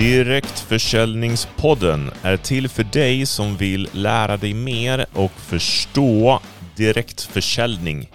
Direktförsäljningspodden 0.00 2.10
är 2.22 2.36
till 2.36 2.68
för 2.68 2.84
dig 2.84 3.26
som 3.26 3.56
vill 3.56 3.88
lära 3.92 4.36
dig 4.36 4.54
mer 4.54 5.06
och 5.12 5.30
förstå 5.30 6.40
direktförsäljning. 6.76 8.10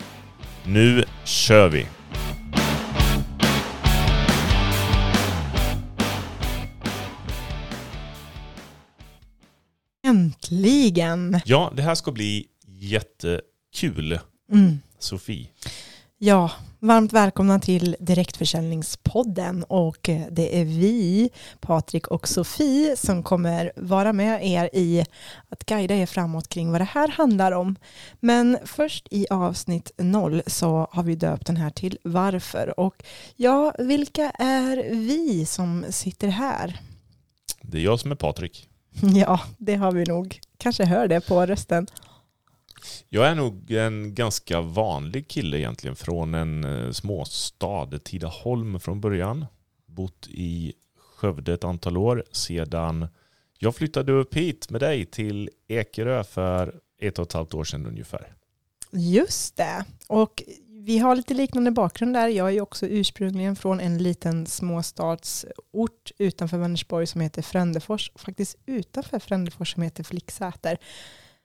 Nu 0.63 1.03
kör 1.23 1.69
vi! 1.69 1.87
Äntligen! 10.07 11.39
Ja, 11.45 11.73
det 11.75 11.81
här 11.81 11.95
ska 11.95 12.11
bli 12.11 12.47
jättekul. 12.67 14.19
Mm. 14.51 14.79
Sofie. 14.99 15.47
Ja, 16.17 16.51
varmt 16.85 17.13
välkomna 17.13 17.59
till 17.59 17.95
Direktförsäljningspodden 17.99 19.63
och 19.63 20.09
eh, 20.09 20.21
det 20.31 20.61
är 20.61 20.65
vi, 20.65 21.29
Patrik 21.59 22.07
och 22.07 22.27
Sofie, 22.27 22.95
som 22.97 23.23
kommer 23.23 23.71
vara 23.75 24.13
med 24.13 24.45
er 24.45 24.69
i 24.73 25.05
att 25.49 25.65
guida 25.65 25.95
er 25.95 26.05
framåt 26.05 26.47
kring 26.47 26.71
vad 26.71 26.81
det 26.81 26.85
här 26.85 27.07
handlar 27.07 27.51
om. 27.51 27.75
Men 28.19 28.57
först 28.65 29.07
i 29.11 29.27
avsnitt 29.29 29.91
noll 29.97 30.41
så 30.47 30.87
har 30.91 31.03
vi 31.03 31.15
döpt 31.15 31.47
den 31.47 31.57
här 31.57 31.69
till 31.69 31.97
Varför. 32.03 32.79
Och 32.79 33.03
ja, 33.35 33.73
vilka 33.79 34.29
är 34.29 34.77
vi 34.91 35.45
som 35.45 35.85
sitter 35.89 36.27
här? 36.27 36.79
Det 37.61 37.77
är 37.77 37.81
jag 37.81 37.99
som 37.99 38.11
är 38.11 38.15
Patrik. 38.15 38.69
Ja, 39.15 39.39
det 39.57 39.75
har 39.75 39.91
vi 39.91 40.03
nog. 40.03 40.39
Kanske 40.57 40.85
hör 40.85 41.07
det 41.07 41.21
på 41.21 41.45
rösten. 41.45 41.87
Jag 43.09 43.27
är 43.27 43.35
nog 43.35 43.71
en 43.71 44.15
ganska 44.15 44.61
vanlig 44.61 45.27
kille 45.27 45.57
egentligen 45.57 45.95
från 45.95 46.33
en 46.33 46.63
eh, 46.63 46.91
småstad, 46.91 47.99
Tidaholm 48.03 48.79
från 48.79 49.01
början. 49.01 49.45
Bott 49.85 50.27
i 50.29 50.73
Skövde 50.97 51.53
ett 51.53 51.63
antal 51.63 51.97
år 51.97 52.23
sedan 52.31 53.07
jag 53.57 53.75
flyttade 53.75 54.11
upp 54.11 54.33
hit 54.33 54.69
med 54.69 54.81
dig 54.81 55.05
till 55.05 55.49
Ekerö 55.67 56.23
för 56.23 56.79
ett 57.01 57.19
och 57.19 57.25
ett 57.25 57.33
halvt 57.33 57.53
år 57.53 57.63
sedan 57.63 57.85
ungefär. 57.85 58.33
Just 58.91 59.57
det. 59.57 59.85
Och 60.07 60.43
vi 60.67 60.97
har 60.97 61.15
lite 61.15 61.33
liknande 61.33 61.71
bakgrund 61.71 62.13
där. 62.13 62.27
Jag 62.27 62.47
är 62.47 62.51
ju 62.51 62.61
också 62.61 62.87
ursprungligen 62.87 63.55
från 63.55 63.79
en 63.79 63.97
liten 63.97 64.47
småstadsort 64.47 66.11
utanför 66.17 66.57
Vänersborg 66.57 67.07
som 67.07 67.21
heter 67.21 67.41
Frändefors. 67.41 68.11
Faktiskt 68.15 68.57
utanför 68.65 69.19
Frändefors 69.19 69.73
som 69.73 69.83
heter 69.83 70.03
Flicksäter. 70.03 70.77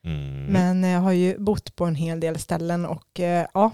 Mm. 0.05 0.45
Men 0.45 0.83
jag 0.83 1.01
har 1.01 1.13
ju 1.13 1.39
bott 1.39 1.77
på 1.77 1.85
en 1.85 1.95
hel 1.95 2.21
del 2.21 2.39
ställen 2.39 2.87
och 2.87 3.21
eh, 3.21 3.47
ja, 3.55 3.73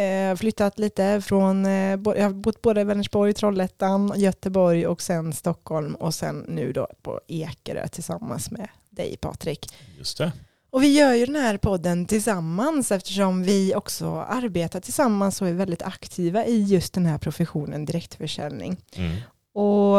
eh, 0.00 0.36
flyttat 0.36 0.78
lite 0.78 1.20
från, 1.20 1.66
eh, 1.66 1.72
jag 1.72 2.22
har 2.22 2.32
bott 2.32 2.62
både 2.62 2.80
i 2.80 2.84
Vänersborg, 2.84 3.34
Trollhättan, 3.34 4.12
Göteborg 4.16 4.86
och 4.86 5.02
sen 5.02 5.32
Stockholm 5.32 5.94
och 5.94 6.14
sen 6.14 6.44
nu 6.48 6.72
då 6.72 6.88
på 7.02 7.20
Ekerö 7.28 7.88
tillsammans 7.88 8.50
med 8.50 8.68
dig 8.90 9.16
Patrik. 9.16 9.74
Just 9.98 10.18
det. 10.18 10.32
Och 10.70 10.82
vi 10.82 10.98
gör 10.98 11.14
ju 11.14 11.26
den 11.26 11.36
här 11.36 11.56
podden 11.56 12.06
tillsammans 12.06 12.92
eftersom 12.92 13.42
vi 13.42 13.74
också 13.74 14.20
arbetar 14.20 14.80
tillsammans 14.80 15.42
och 15.42 15.48
är 15.48 15.52
väldigt 15.52 15.82
aktiva 15.82 16.46
i 16.46 16.62
just 16.62 16.94
den 16.94 17.06
här 17.06 17.18
professionen 17.18 17.84
direktförsäljning. 17.84 18.76
Mm. 18.96 19.16
Och 19.54 19.96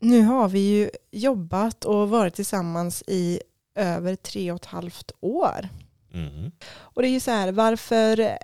nu 0.00 0.22
har 0.22 0.48
vi 0.48 0.58
ju 0.58 0.90
jobbat 1.10 1.84
och 1.84 2.08
varit 2.08 2.34
tillsammans 2.34 3.02
i 3.06 3.40
över 3.76 4.16
tre 4.16 4.52
och 4.52 4.56
ett 4.56 4.66
halvt 4.66 5.12
år. 5.20 5.68
Mm. 6.14 6.50
Och 6.78 7.02
det 7.02 7.08
är 7.08 7.12
ju 7.12 7.20
så 7.20 7.30
här, 7.30 7.52
varför, 7.52 8.38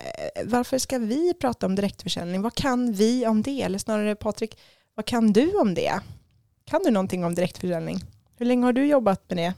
varför 0.45 0.79
ska 0.79 0.99
vi 0.99 1.35
prata 1.35 1.67
om 1.67 1.75
direktförsäljning? 1.75 2.43
Vad 2.43 2.55
kan 2.55 2.93
vi 2.93 3.27
om 3.27 3.43
det? 3.43 3.63
Eller 3.63 3.79
snarare 3.79 4.15
Patrik, 4.15 4.59
vad 4.95 5.07
kan 5.07 5.33
du 5.33 5.59
om 5.59 5.75
det? 5.75 6.01
Kan 6.65 6.83
du 6.85 6.91
någonting 6.91 7.25
om 7.25 7.35
direktförsäljning? 7.35 8.01
Hur 8.37 8.47
länge 8.47 8.65
har 8.65 8.73
du 8.73 8.87
jobbat 8.87 9.23
med 9.29 9.39
det? 9.39 9.55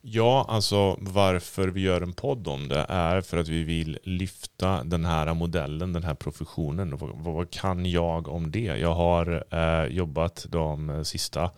Ja, 0.00 0.46
alltså 0.48 0.96
varför 1.00 1.68
vi 1.68 1.80
gör 1.80 2.00
en 2.00 2.12
podd 2.12 2.48
om 2.48 2.68
det 2.68 2.86
är 2.88 3.20
för 3.20 3.36
att 3.36 3.48
vi 3.48 3.64
vill 3.64 3.98
lyfta 4.02 4.84
den 4.84 5.04
här 5.04 5.34
modellen, 5.34 5.92
den 5.92 6.04
här 6.04 6.14
professionen. 6.14 6.96
Vad, 6.96 7.10
vad 7.14 7.50
kan 7.50 7.86
jag 7.86 8.28
om 8.28 8.50
det? 8.50 8.60
Jag 8.60 8.94
har 8.94 9.44
eh, 9.50 9.96
jobbat 9.96 10.46
de 10.48 11.04
sista 11.04 11.50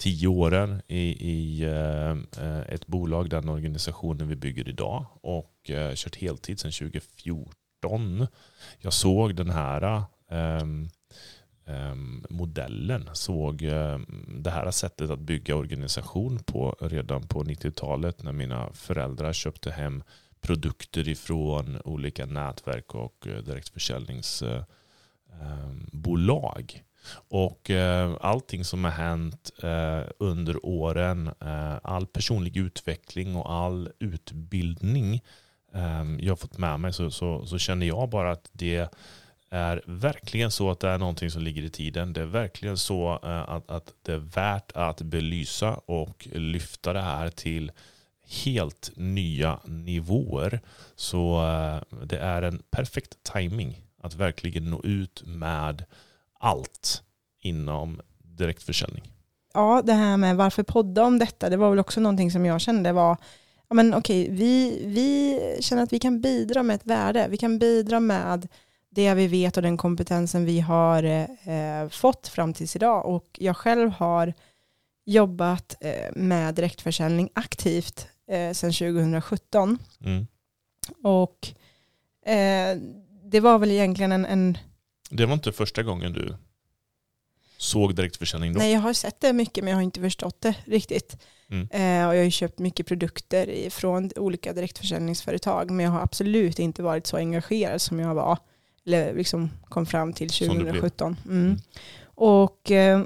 tio 0.00 0.28
åren 0.28 0.82
i, 0.88 1.30
i 1.30 1.62
eh, 1.62 2.10
eh, 2.44 2.60
ett 2.68 2.86
bolag, 2.86 3.30
den 3.30 3.48
organisationen 3.48 4.28
vi 4.28 4.36
bygger 4.36 4.68
idag 4.68 5.06
och 5.22 5.70
eh, 5.70 5.94
kört 5.94 6.16
heltid 6.16 6.60
sedan 6.60 6.72
2014. 6.72 8.26
Jag 8.78 8.92
såg 8.92 9.34
den 9.34 9.50
här 9.50 10.02
eh, 10.30 11.94
modellen, 12.28 13.10
såg 13.12 13.62
ehm, 13.62 14.42
det 14.42 14.50
här 14.50 14.70
sättet 14.70 15.10
att 15.10 15.18
bygga 15.18 15.56
organisation 15.56 16.38
på 16.38 16.76
redan 16.80 17.22
på 17.22 17.44
90-talet 17.44 18.22
när 18.22 18.32
mina 18.32 18.72
föräldrar 18.72 19.32
köpte 19.32 19.70
hem 19.70 20.02
produkter 20.40 21.08
ifrån 21.08 21.80
olika 21.84 22.26
nätverk 22.26 22.94
och 22.94 23.26
eh, 23.26 23.42
direktförsäljningsbolag. 23.42 24.66
Eh, 25.40 26.76
ehm, 26.76 26.89
och 27.28 27.70
eh, 27.70 28.16
allting 28.20 28.64
som 28.64 28.84
har 28.84 28.90
hänt 28.90 29.50
eh, 29.62 30.02
under 30.18 30.66
åren, 30.66 31.30
eh, 31.40 31.76
all 31.82 32.06
personlig 32.06 32.56
utveckling 32.56 33.36
och 33.36 33.52
all 33.52 33.90
utbildning 33.98 35.14
eh, 35.74 36.04
jag 36.18 36.32
har 36.32 36.36
fått 36.36 36.58
med 36.58 36.80
mig 36.80 36.92
så, 36.92 37.10
så, 37.10 37.46
så 37.46 37.58
känner 37.58 37.86
jag 37.86 38.08
bara 38.08 38.32
att 38.32 38.48
det 38.52 38.90
är 39.50 39.82
verkligen 39.86 40.50
så 40.50 40.70
att 40.70 40.80
det 40.80 40.88
är 40.88 40.98
någonting 40.98 41.30
som 41.30 41.42
ligger 41.42 41.62
i 41.62 41.70
tiden. 41.70 42.12
Det 42.12 42.20
är 42.20 42.26
verkligen 42.26 42.76
så 42.76 43.20
eh, 43.22 43.48
att, 43.48 43.70
att 43.70 43.94
det 44.02 44.12
är 44.12 44.18
värt 44.18 44.72
att 44.74 45.02
belysa 45.02 45.74
och 45.74 46.28
lyfta 46.32 46.92
det 46.92 47.00
här 47.00 47.28
till 47.28 47.72
helt 48.44 48.92
nya 48.96 49.60
nivåer. 49.64 50.60
Så 50.94 51.46
eh, 51.46 52.04
det 52.04 52.18
är 52.18 52.42
en 52.42 52.62
perfekt 52.70 53.22
timing 53.22 53.82
att 54.02 54.14
verkligen 54.14 54.70
nå 54.70 54.82
ut 54.84 55.22
med 55.26 55.84
allt 56.40 57.02
inom 57.40 58.00
direktförsäljning. 58.22 59.02
Ja, 59.54 59.82
det 59.84 59.92
här 59.92 60.16
med 60.16 60.36
varför 60.36 60.62
podda 60.62 61.04
om 61.04 61.18
detta, 61.18 61.48
det 61.48 61.56
var 61.56 61.70
väl 61.70 61.78
också 61.78 62.00
någonting 62.00 62.30
som 62.30 62.46
jag 62.46 62.60
kände 62.60 62.92
var, 62.92 63.16
ja 63.68 63.74
men 63.74 63.94
okej, 63.94 64.30
vi, 64.30 64.82
vi 64.86 65.38
känner 65.60 65.82
att 65.82 65.92
vi 65.92 65.98
kan 65.98 66.20
bidra 66.20 66.62
med 66.62 66.76
ett 66.76 66.86
värde. 66.86 67.26
Vi 67.30 67.36
kan 67.36 67.58
bidra 67.58 68.00
med 68.00 68.48
det 68.90 69.14
vi 69.14 69.26
vet 69.26 69.56
och 69.56 69.62
den 69.62 69.76
kompetensen 69.76 70.44
vi 70.44 70.60
har 70.60 71.02
eh, 71.02 71.88
fått 71.90 72.28
fram 72.28 72.54
tills 72.54 72.76
idag. 72.76 73.06
Och 73.06 73.26
jag 73.38 73.56
själv 73.56 73.90
har 73.90 74.34
jobbat 75.04 75.76
eh, 75.80 76.12
med 76.14 76.54
direktförsäljning 76.54 77.30
aktivt 77.34 78.08
eh, 78.30 78.52
sedan 78.52 78.72
2017. 78.72 79.78
Mm. 80.04 80.26
Och 81.02 81.48
eh, 82.32 82.78
det 83.24 83.40
var 83.40 83.58
väl 83.58 83.70
egentligen 83.70 84.12
en, 84.12 84.26
en 84.26 84.58
Det 85.10 85.26
var 85.26 85.34
inte 85.34 85.52
första 85.52 85.82
gången 85.82 86.12
du 86.12 86.36
såg 87.56 87.94
direktförsäljning 87.94 88.52
då? 88.52 88.58
Nej, 88.58 88.72
jag 88.72 88.80
har 88.80 88.92
sett 88.92 89.20
det 89.20 89.32
mycket 89.32 89.64
men 89.64 89.70
jag 89.70 89.76
har 89.76 89.82
inte 89.82 90.00
förstått 90.00 90.40
det 90.40 90.54
riktigt. 90.64 91.16
Mm. 91.50 91.68
Eh, 91.70 92.08
och 92.08 92.14
jag 92.14 92.20
har 92.20 92.24
ju 92.24 92.30
köpt 92.30 92.58
mycket 92.58 92.86
produkter 92.86 93.70
från 93.70 94.10
olika 94.16 94.52
direktförsäljningsföretag 94.52 95.70
men 95.70 95.84
jag 95.84 95.92
har 95.92 96.00
absolut 96.00 96.58
inte 96.58 96.82
varit 96.82 97.06
så 97.06 97.16
engagerad 97.16 97.80
som 97.80 98.00
jag 98.00 98.14
var 98.14 98.38
eller 98.86 99.14
liksom 99.14 99.50
kom 99.64 99.86
fram 99.86 100.12
till 100.12 100.30
Som 100.30 100.48
du 100.48 100.54
blev. 100.54 100.64
2017. 100.64 101.16
Mm. 101.24 101.44
Mm. 101.44 101.58
Och 102.04 102.70
eh, 102.70 103.02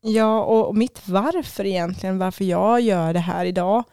ja, 0.00 0.44
och 0.44 0.76
mitt 0.76 1.08
varför 1.08 1.66
egentligen, 1.66 2.18
varför 2.18 2.44
jag 2.44 2.80
gör 2.80 3.12
det 3.12 3.20
här 3.20 3.44
idag 3.44 3.84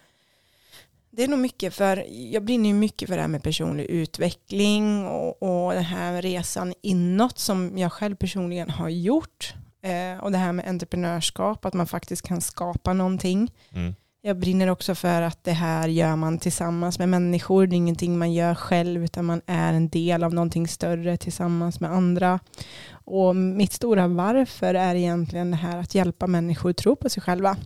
det 1.11 1.23
är 1.23 1.27
nog 1.27 1.39
mycket 1.39 1.73
för, 1.73 2.05
jag 2.09 2.43
brinner 2.43 2.69
ju 2.69 2.75
mycket 2.75 3.09
för 3.09 3.15
det 3.15 3.21
här 3.21 3.27
med 3.27 3.43
personlig 3.43 3.85
utveckling 3.85 5.07
och, 5.07 5.43
och 5.43 5.73
den 5.73 5.83
här 5.83 6.21
resan 6.21 6.73
inåt 6.81 7.39
som 7.39 7.77
jag 7.77 7.93
själv 7.93 8.15
personligen 8.15 8.69
har 8.69 8.89
gjort. 8.89 9.53
Eh, 9.81 10.23
och 10.23 10.31
det 10.31 10.37
här 10.37 10.51
med 10.51 10.67
entreprenörskap, 10.67 11.65
att 11.65 11.73
man 11.73 11.87
faktiskt 11.87 12.21
kan 12.21 12.41
skapa 12.41 12.93
någonting. 12.93 13.51
Mm. 13.71 13.95
Jag 14.21 14.39
brinner 14.39 14.69
också 14.69 14.95
för 14.95 15.21
att 15.21 15.43
det 15.43 15.51
här 15.51 15.87
gör 15.87 16.15
man 16.15 16.37
tillsammans 16.37 16.99
med 16.99 17.09
människor. 17.09 17.67
Det 17.67 17.75
är 17.75 17.77
ingenting 17.77 18.17
man 18.17 18.33
gör 18.33 18.55
själv 18.55 19.03
utan 19.03 19.25
man 19.25 19.41
är 19.45 19.73
en 19.73 19.89
del 19.89 20.23
av 20.23 20.33
någonting 20.33 20.67
större 20.67 21.17
tillsammans 21.17 21.79
med 21.79 21.91
andra. 21.91 22.39
Och 22.91 23.35
mitt 23.35 23.73
stora 23.73 24.07
varför 24.07 24.73
är 24.73 24.95
egentligen 24.95 25.51
det 25.51 25.57
här 25.57 25.77
att 25.77 25.95
hjälpa 25.95 26.27
människor 26.27 26.69
att 26.69 26.77
tro 26.77 26.95
på 26.95 27.09
sig 27.09 27.23
själva. 27.23 27.57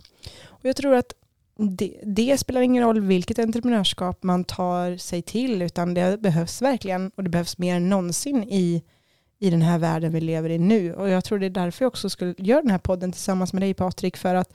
Och 0.45 0.65
jag 0.65 0.75
tror 0.75 0.95
att 0.95 1.13
det, 1.57 1.99
det 2.03 2.37
spelar 2.37 2.61
ingen 2.61 2.83
roll 2.83 2.99
vilket 2.99 3.39
entreprenörskap 3.39 4.23
man 4.23 4.43
tar 4.43 4.97
sig 4.97 5.21
till 5.21 5.61
utan 5.61 5.93
det 5.93 6.21
behövs 6.21 6.61
verkligen 6.61 7.11
och 7.15 7.23
det 7.23 7.29
behövs 7.29 7.57
mer 7.57 7.75
än 7.75 7.89
någonsin 7.89 8.43
i, 8.43 8.83
i 9.39 9.49
den 9.49 9.61
här 9.61 9.77
världen 9.77 10.11
vi 10.11 10.21
lever 10.21 10.49
i 10.49 10.57
nu. 10.57 10.93
Och 10.93 11.09
jag 11.09 11.23
tror 11.23 11.39
det 11.39 11.45
är 11.45 11.49
därför 11.49 11.85
jag 11.85 11.87
också 11.87 12.09
skulle 12.09 12.35
göra 12.37 12.61
den 12.61 12.71
här 12.71 12.77
podden 12.77 13.11
tillsammans 13.11 13.53
med 13.53 13.61
dig 13.61 13.73
Patrik 13.73 14.17
för 14.17 14.35
att 14.35 14.53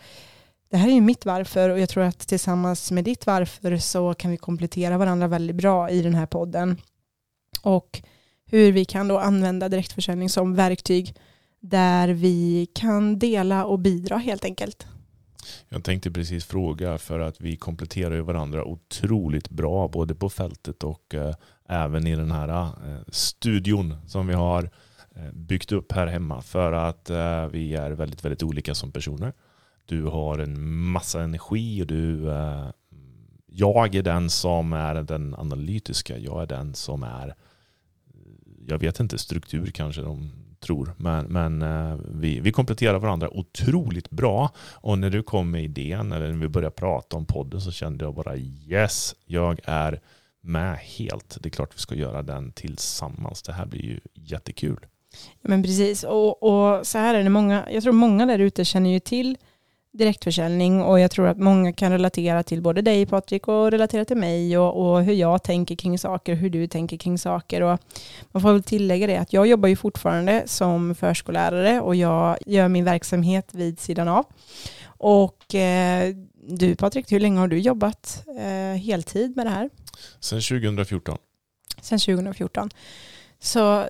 det 0.70 0.76
här 0.76 0.88
är 0.88 0.92
ju 0.92 1.00
mitt 1.00 1.26
varför 1.26 1.70
och 1.70 1.80
jag 1.80 1.88
tror 1.88 2.04
att 2.04 2.18
tillsammans 2.18 2.90
med 2.90 3.04
ditt 3.04 3.26
varför 3.26 3.76
så 3.76 4.14
kan 4.14 4.30
vi 4.30 4.36
komplettera 4.36 4.98
varandra 4.98 5.26
väldigt 5.26 5.56
bra 5.56 5.90
i 5.90 6.02
den 6.02 6.14
här 6.14 6.26
podden. 6.26 6.76
Och 7.62 8.02
hur 8.46 8.72
vi 8.72 8.84
kan 8.84 9.08
då 9.08 9.18
använda 9.18 9.68
direktförsäljning 9.68 10.28
som 10.28 10.54
verktyg 10.54 11.14
där 11.60 12.08
vi 12.08 12.66
kan 12.74 13.18
dela 13.18 13.64
och 13.64 13.78
bidra 13.78 14.16
helt 14.16 14.44
enkelt. 14.44 14.86
Jag 15.68 15.84
tänkte 15.84 16.10
precis 16.10 16.44
fråga 16.44 16.98
för 16.98 17.20
att 17.20 17.40
vi 17.40 17.56
kompletterar 17.56 18.14
ju 18.14 18.20
varandra 18.20 18.64
otroligt 18.64 19.50
bra 19.50 19.88
både 19.88 20.14
på 20.14 20.28
fältet 20.28 20.84
och 20.84 21.14
eh, 21.14 21.34
även 21.68 22.06
i 22.06 22.16
den 22.16 22.30
här 22.30 22.48
eh, 22.48 23.00
studion 23.08 23.96
som 24.06 24.26
vi 24.26 24.34
har 24.34 24.70
eh, 25.16 25.32
byggt 25.32 25.72
upp 25.72 25.92
här 25.92 26.06
hemma 26.06 26.42
för 26.42 26.72
att 26.72 27.10
eh, 27.10 27.46
vi 27.46 27.74
är 27.74 27.90
väldigt, 27.90 28.24
väldigt 28.24 28.42
olika 28.42 28.74
som 28.74 28.92
personer. 28.92 29.32
Du 29.86 30.04
har 30.04 30.38
en 30.38 30.72
massa 30.72 31.22
energi 31.22 31.82
och 31.82 31.86
du 31.86 32.30
eh, 32.30 32.70
jag 33.46 33.94
är 33.94 34.02
den 34.02 34.30
som 34.30 34.72
är 34.72 34.94
den 34.94 35.34
analytiska. 35.34 36.18
Jag 36.18 36.42
är 36.42 36.46
den 36.46 36.74
som 36.74 37.02
är 37.02 37.34
jag 38.68 38.78
vet 38.78 39.00
inte, 39.00 39.18
struktur 39.18 39.66
kanske 39.66 40.02
de 40.02 40.30
tror. 40.60 40.94
Men, 40.96 41.26
men 41.26 41.62
eh, 41.62 41.96
vi, 42.08 42.40
vi 42.40 42.52
kompletterar 42.52 42.99
varandra 42.99 43.31
otroligt 43.31 44.10
bra. 44.10 44.50
Och 44.75 44.99
när 44.99 45.10
du 45.10 45.22
kom 45.22 45.50
med 45.50 45.64
idén, 45.64 46.12
eller 46.12 46.26
när 46.32 46.38
vi 46.38 46.49
började 46.49 46.75
prata 46.75 47.16
om 47.16 47.26
podden 47.26 47.60
så 47.60 47.72
kände 47.72 48.05
jag 48.05 48.14
bara 48.14 48.37
yes, 48.37 49.14
jag 49.26 49.60
är 49.64 50.00
med 50.40 50.76
helt. 50.76 51.38
Det 51.40 51.49
är 51.49 51.50
klart 51.50 51.75
vi 51.75 51.81
ska 51.81 51.94
göra 51.94 52.22
den 52.22 52.52
tillsammans. 52.52 53.43
Det 53.43 53.52
här 53.52 53.66
blir 53.66 53.84
ju 53.84 54.00
jättekul. 54.14 54.87
Men 55.43 55.62
precis, 55.62 56.05
och, 56.05 56.43
och 56.43 56.87
så 56.87 56.99
här 56.99 57.14
är 57.14 57.25
det 57.25 57.31
många, 57.31 57.69
jag 57.70 57.82
tror 57.82 57.93
många 57.93 58.26
där 58.26 58.38
ute 58.38 58.64
känner 58.64 58.90
ju 58.90 59.00
till 59.00 59.37
direktförsäljning 59.93 60.82
och 60.82 61.00
jag 61.00 61.11
tror 61.11 61.26
att 61.26 61.38
många 61.38 61.73
kan 61.73 61.93
relatera 61.93 62.43
till 62.43 62.62
både 62.62 62.82
dig 62.82 63.06
Patrik 63.06 63.49
och 63.49 63.70
relatera 63.70 64.05
till 64.05 64.17
mig 64.17 64.58
och, 64.58 64.90
och, 64.90 65.02
hur 65.02 65.12
jag 65.12 65.43
tänker 65.43 65.75
kring 65.75 65.99
saker, 65.99 66.35
hur 66.35 66.50
du 66.50 66.67
tänker 66.67 66.96
kring 66.96 67.19
saker. 67.19 67.62
Och 67.62 67.79
man 68.32 68.43
får 68.43 68.52
väl 68.52 68.62
tillägga 68.62 69.06
det 69.06 69.17
att 69.17 69.32
jag 69.32 69.46
jobbar 69.46 69.69
ju 69.69 69.76
fortfarande 69.76 70.43
som 70.46 70.94
förskollärare 70.94 71.81
och 71.81 71.94
jag 71.94 72.38
gör 72.46 72.69
min 72.69 72.85
verksamhet 72.85 73.50
vid 73.52 73.81
sidan 73.81 74.08
av. 74.08 74.25
Och 74.87 75.55
eh, 75.55 76.14
du 76.49 76.76
Patrik, 76.76 77.12
hur 77.12 77.20
länge 77.20 77.40
har 77.40 77.49
du 77.49 77.58
jobbat 77.58 78.25
eh, 78.38 78.81
heltid 78.81 79.37
med 79.37 79.46
det 79.46 79.50
här? 79.50 79.70
Sedan 80.20 80.40
2014. 80.40 81.19
Sedan 81.82 81.99
2014. 81.99 82.70
Så 83.40 83.88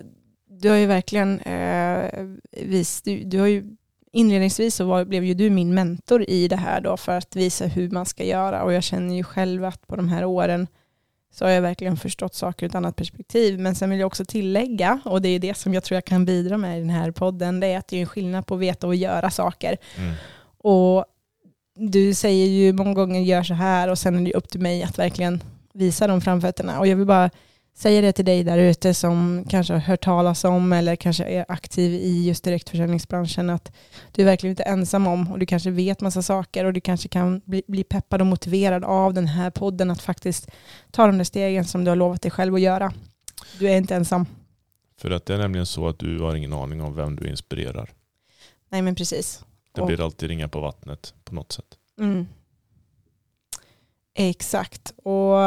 du 0.50 0.68
har 0.68 0.76
ju 0.76 0.86
verkligen 0.86 1.40
eh, 1.40 2.26
vis, 2.52 3.02
du, 3.02 3.24
du 3.24 3.38
har 3.38 3.46
ju 3.46 3.76
inledningsvis 4.12 4.74
så 4.74 4.84
var, 4.84 5.04
blev 5.04 5.24
ju 5.24 5.34
du 5.34 5.50
min 5.50 5.74
mentor 5.74 6.24
i 6.28 6.48
det 6.48 6.56
här 6.56 6.80
då 6.80 6.96
för 6.96 7.18
att 7.18 7.36
visa 7.36 7.66
hur 7.66 7.90
man 7.90 8.06
ska 8.06 8.24
göra 8.24 8.62
och 8.62 8.72
jag 8.72 8.82
känner 8.82 9.14
ju 9.14 9.24
själv 9.24 9.64
att 9.64 9.86
på 9.86 9.96
de 9.96 10.08
här 10.08 10.24
åren 10.24 10.66
så 11.30 11.44
har 11.44 11.52
jag 11.52 11.62
verkligen 11.62 11.96
förstått 11.96 12.34
saker 12.34 12.66
ur 12.66 12.70
ett 12.70 12.74
annat 12.74 12.96
perspektiv. 12.96 13.58
Men 13.58 13.74
sen 13.74 13.90
vill 13.90 13.98
jag 13.98 14.06
också 14.06 14.24
tillägga, 14.24 15.00
och 15.04 15.22
det 15.22 15.28
är 15.28 15.38
det 15.38 15.56
som 15.56 15.74
jag 15.74 15.84
tror 15.84 15.96
jag 15.96 16.04
kan 16.04 16.24
bidra 16.24 16.56
med 16.56 16.76
i 16.76 16.80
den 16.80 16.90
här 16.90 17.10
podden, 17.10 17.60
det 17.60 17.66
är 17.66 17.78
att 17.78 17.88
det 17.88 17.96
är 17.96 18.00
en 18.00 18.06
skillnad 18.06 18.46
på 18.46 18.54
att 18.54 18.60
veta 18.60 18.86
och 18.86 18.94
göra 18.94 19.30
saker. 19.30 19.76
Mm. 19.96 20.14
Och 20.58 21.04
du 21.76 22.14
säger 22.14 22.46
ju 22.46 22.72
många 22.72 22.94
gånger 22.94 23.20
gör 23.20 23.42
så 23.42 23.54
här 23.54 23.88
och 23.88 23.98
sen 23.98 24.16
är 24.16 24.24
det 24.24 24.34
upp 24.34 24.48
till 24.48 24.60
mig 24.60 24.82
att 24.82 24.98
verkligen 24.98 25.42
visa 25.72 26.06
de 26.06 26.20
framfötterna. 26.20 26.78
Och 26.78 26.86
jag 26.86 26.96
vill 26.96 27.06
bara 27.06 27.30
säger 27.78 28.02
det 28.02 28.12
till 28.12 28.24
dig 28.24 28.44
där 28.44 28.58
ute 28.58 28.94
som 28.94 29.44
kanske 29.48 29.72
har 29.72 29.80
hört 29.80 30.04
talas 30.04 30.44
om 30.44 30.72
eller 30.72 30.96
kanske 30.96 31.24
är 31.24 31.44
aktiv 31.48 31.94
i 31.94 32.26
just 32.26 32.44
direktförsäljningsbranschen 32.44 33.50
att 33.50 33.72
du 34.12 34.22
är 34.22 34.26
verkligen 34.26 34.52
inte 34.52 34.62
ensam 34.62 35.06
om 35.06 35.32
och 35.32 35.38
du 35.38 35.46
kanske 35.46 35.70
vet 35.70 36.00
massa 36.00 36.22
saker 36.22 36.64
och 36.64 36.72
du 36.72 36.80
kanske 36.80 37.08
kan 37.08 37.40
bli, 37.44 37.62
bli 37.66 37.84
peppad 37.84 38.20
och 38.20 38.26
motiverad 38.26 38.84
av 38.84 39.14
den 39.14 39.26
här 39.26 39.50
podden 39.50 39.90
att 39.90 40.02
faktiskt 40.02 40.50
ta 40.90 41.06
de 41.06 41.18
där 41.18 41.24
stegen 41.24 41.64
som 41.64 41.84
du 41.84 41.90
har 41.90 41.96
lovat 41.96 42.22
dig 42.22 42.30
själv 42.30 42.54
att 42.54 42.60
göra. 42.60 42.92
Du 43.58 43.68
är 43.68 43.76
inte 43.76 43.94
ensam. 43.94 44.26
För 45.00 45.10
att 45.10 45.26
det 45.26 45.34
är 45.34 45.38
nämligen 45.38 45.66
så 45.66 45.88
att 45.88 45.98
du 45.98 46.20
har 46.20 46.34
ingen 46.34 46.52
aning 46.52 46.82
om 46.82 46.94
vem 46.94 47.16
du 47.16 47.28
inspirerar. 47.28 47.90
Nej 48.68 48.82
men 48.82 48.94
precis. 48.94 49.44
Det 49.72 49.82
blir 49.82 50.04
alltid 50.04 50.28
ringa 50.28 50.48
på 50.48 50.60
vattnet 50.60 51.14
på 51.24 51.34
något 51.34 51.52
sätt. 51.52 51.78
Mm. 52.00 52.26
Exakt. 54.14 54.94
Och 54.96 55.38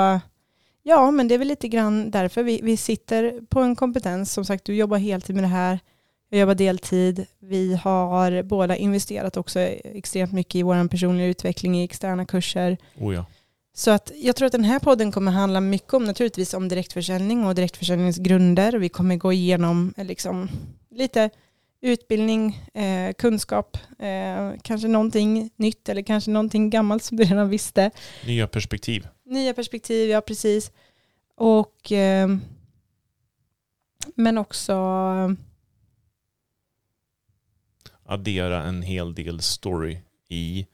Ja, 0.84 1.12
men 1.12 1.28
det 1.28 1.34
är 1.34 1.40
väl 1.40 1.48
lite 1.48 1.68
grann 1.68 2.12
därför 2.12 2.44
vi, 2.44 2.60
vi 2.64 2.78
sitter 2.78 3.42
på 3.50 3.60
en 3.60 3.76
kompetens. 3.76 4.34
Som 4.34 4.46
sagt, 4.46 4.66
du 4.66 4.76
jobbar 4.76 4.98
heltid 4.98 5.36
med 5.36 5.44
det 5.44 5.48
här. 5.48 5.80
Jag 6.30 6.40
jobbar 6.40 6.56
deltid. 6.56 7.26
Vi 7.40 7.76
har 7.76 8.44
båda 8.44 8.76
investerat 8.76 9.38
också 9.38 9.60
extremt 9.60 10.34
mycket 10.34 10.56
i 10.56 10.64
vår 10.64 10.88
personliga 10.88 11.28
utveckling 11.28 11.82
i 11.82 11.84
externa 11.84 12.26
kurser. 12.26 12.78
Oh 13.00 13.14
ja. 13.16 13.26
Så 13.74 13.92
att 13.92 14.12
jag 14.16 14.36
tror 14.36 14.46
att 14.46 14.52
den 14.52 14.64
här 14.64 14.80
podden 14.80 15.12
kommer 15.12 15.32
handla 15.32 15.62
mycket 15.62 15.94
om 15.94 16.04
naturligtvis 16.04 16.54
om 16.54 16.68
direktförsäljning 16.68 17.46
och 17.46 17.56
direktförsäljningsgrunder. 17.56 18.74
Vi 18.74 18.90
kommer 18.90 19.16
gå 19.16 19.34
igenom 19.34 19.94
eh, 19.98 20.06
liksom, 20.06 20.50
lite 20.92 21.30
utbildning, 21.82 22.60
eh, 22.74 23.14
kunskap, 23.14 23.78
eh, 24.00 24.60
kanske 24.62 24.88
någonting 24.88 25.50
nytt 25.56 25.90
eller 25.90 26.02
kanske 26.02 26.32
någonting 26.32 26.70
gammalt 26.70 27.04
som 27.04 27.18
du 27.18 27.24
redan 27.24 27.50
visste. 27.50 27.92
Nya 28.26 28.48
perspektiv. 28.48 29.08
Nya 29.32 29.54
perspektiv, 29.54 30.10
ja 30.10 30.22
precis. 30.22 30.72
Och 31.36 31.92
eh, 31.92 32.30
men 34.16 34.38
också 34.38 34.72
eh, 34.72 35.32
addera 38.06 38.64
en 38.64 38.82
hel 38.82 39.16
del 39.16 39.42
story 39.42 39.98
i 40.28 40.68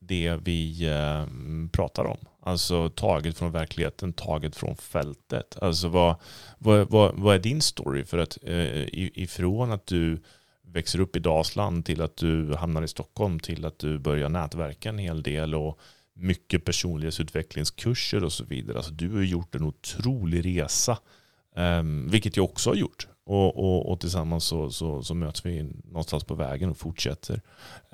det 0.00 0.36
vi 0.36 0.88
eh, 0.88 1.26
pratar 1.72 2.04
om. 2.04 2.18
Alltså 2.40 2.90
taget 2.90 3.38
från 3.38 3.52
verkligheten, 3.52 4.12
taget 4.12 4.56
från 4.56 4.76
fältet. 4.76 5.58
Alltså 5.62 5.88
vad, 5.88 6.16
vad, 6.58 6.90
vad, 6.90 7.14
vad 7.14 7.34
är 7.34 7.38
din 7.38 7.62
story? 7.62 8.04
För 8.04 8.18
att 8.18 8.38
eh, 8.42 8.84
ifrån 8.92 9.72
att 9.72 9.86
du 9.86 10.22
växer 10.62 11.00
upp 11.00 11.16
i 11.16 11.18
Dalsland 11.18 11.86
till 11.86 12.02
att 12.02 12.16
du 12.16 12.54
hamnar 12.54 12.82
i 12.82 12.88
Stockholm 12.88 13.40
till 13.40 13.64
att 13.64 13.78
du 13.78 13.98
börjar 13.98 14.28
nätverka 14.28 14.88
en 14.88 14.98
hel 14.98 15.22
del 15.22 15.54
och 15.54 15.80
mycket 16.16 16.64
personlighetsutvecklingskurser 16.64 18.24
och 18.24 18.32
så 18.32 18.44
vidare. 18.44 18.76
Alltså 18.76 18.92
du 18.92 19.12
har 19.12 19.22
gjort 19.22 19.54
en 19.54 19.62
otrolig 19.62 20.46
resa, 20.46 20.98
um, 21.56 22.08
vilket 22.10 22.36
jag 22.36 22.44
också 22.44 22.70
har 22.70 22.76
gjort. 22.76 23.08
Och, 23.24 23.56
och, 23.56 23.92
och 23.92 24.00
tillsammans 24.00 24.44
så, 24.44 24.70
så, 24.70 25.02
så, 25.02 25.14
möts 25.14 25.46
vi 25.46 25.62
någonstans 25.84 26.24
på 26.24 26.34
vägen 26.34 26.70
och 26.70 26.76
fortsätter 26.76 27.40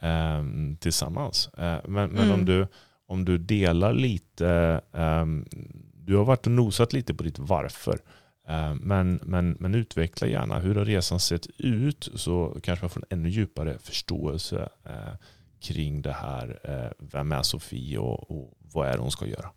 um, 0.03 0.77
tillsammans. 0.77 1.51
Uh, 1.59 1.63
men, 1.63 2.11
men 2.11 2.19
mm. 2.19 2.33
om, 2.33 2.45
du, 2.45 2.67
om 3.07 3.25
du 3.25 3.39
delar 3.39 3.93
lite, 3.93 4.81
um, 4.93 5.47
du 5.95 6.17
har 6.17 6.25
varit 6.25 6.47
och 6.47 6.53
nosat 6.53 6.93
lite 6.93 7.15
på 7.15 7.23
ditt 7.23 7.39
varför. 7.39 7.99
Men, 8.81 9.21
men, 9.23 9.57
men 9.61 9.75
utveckla 9.75 10.27
gärna, 10.27 10.59
hur 10.59 10.75
har 10.75 10.85
resan 10.85 11.21
sett 11.21 11.47
ut? 11.59 12.09
Så 12.15 12.57
kanske 12.63 12.85
man 12.85 12.91
får 12.91 13.01
en 13.01 13.19
ännu 13.19 13.29
djupare 13.29 13.79
förståelse 13.79 14.69
eh, 14.85 15.15
kring 15.63 16.03
det 16.03 16.13
här. 16.13 16.61
Eh, 16.65 17.07
vem 17.13 17.33
är 17.33 17.43
Sofie 17.43 17.99
och, 17.99 18.31
och 18.31 18.53
vad 18.73 18.89
är 18.89 18.93
det 18.93 18.99
hon 18.99 19.11
ska 19.11 19.27
göra? 19.27 19.51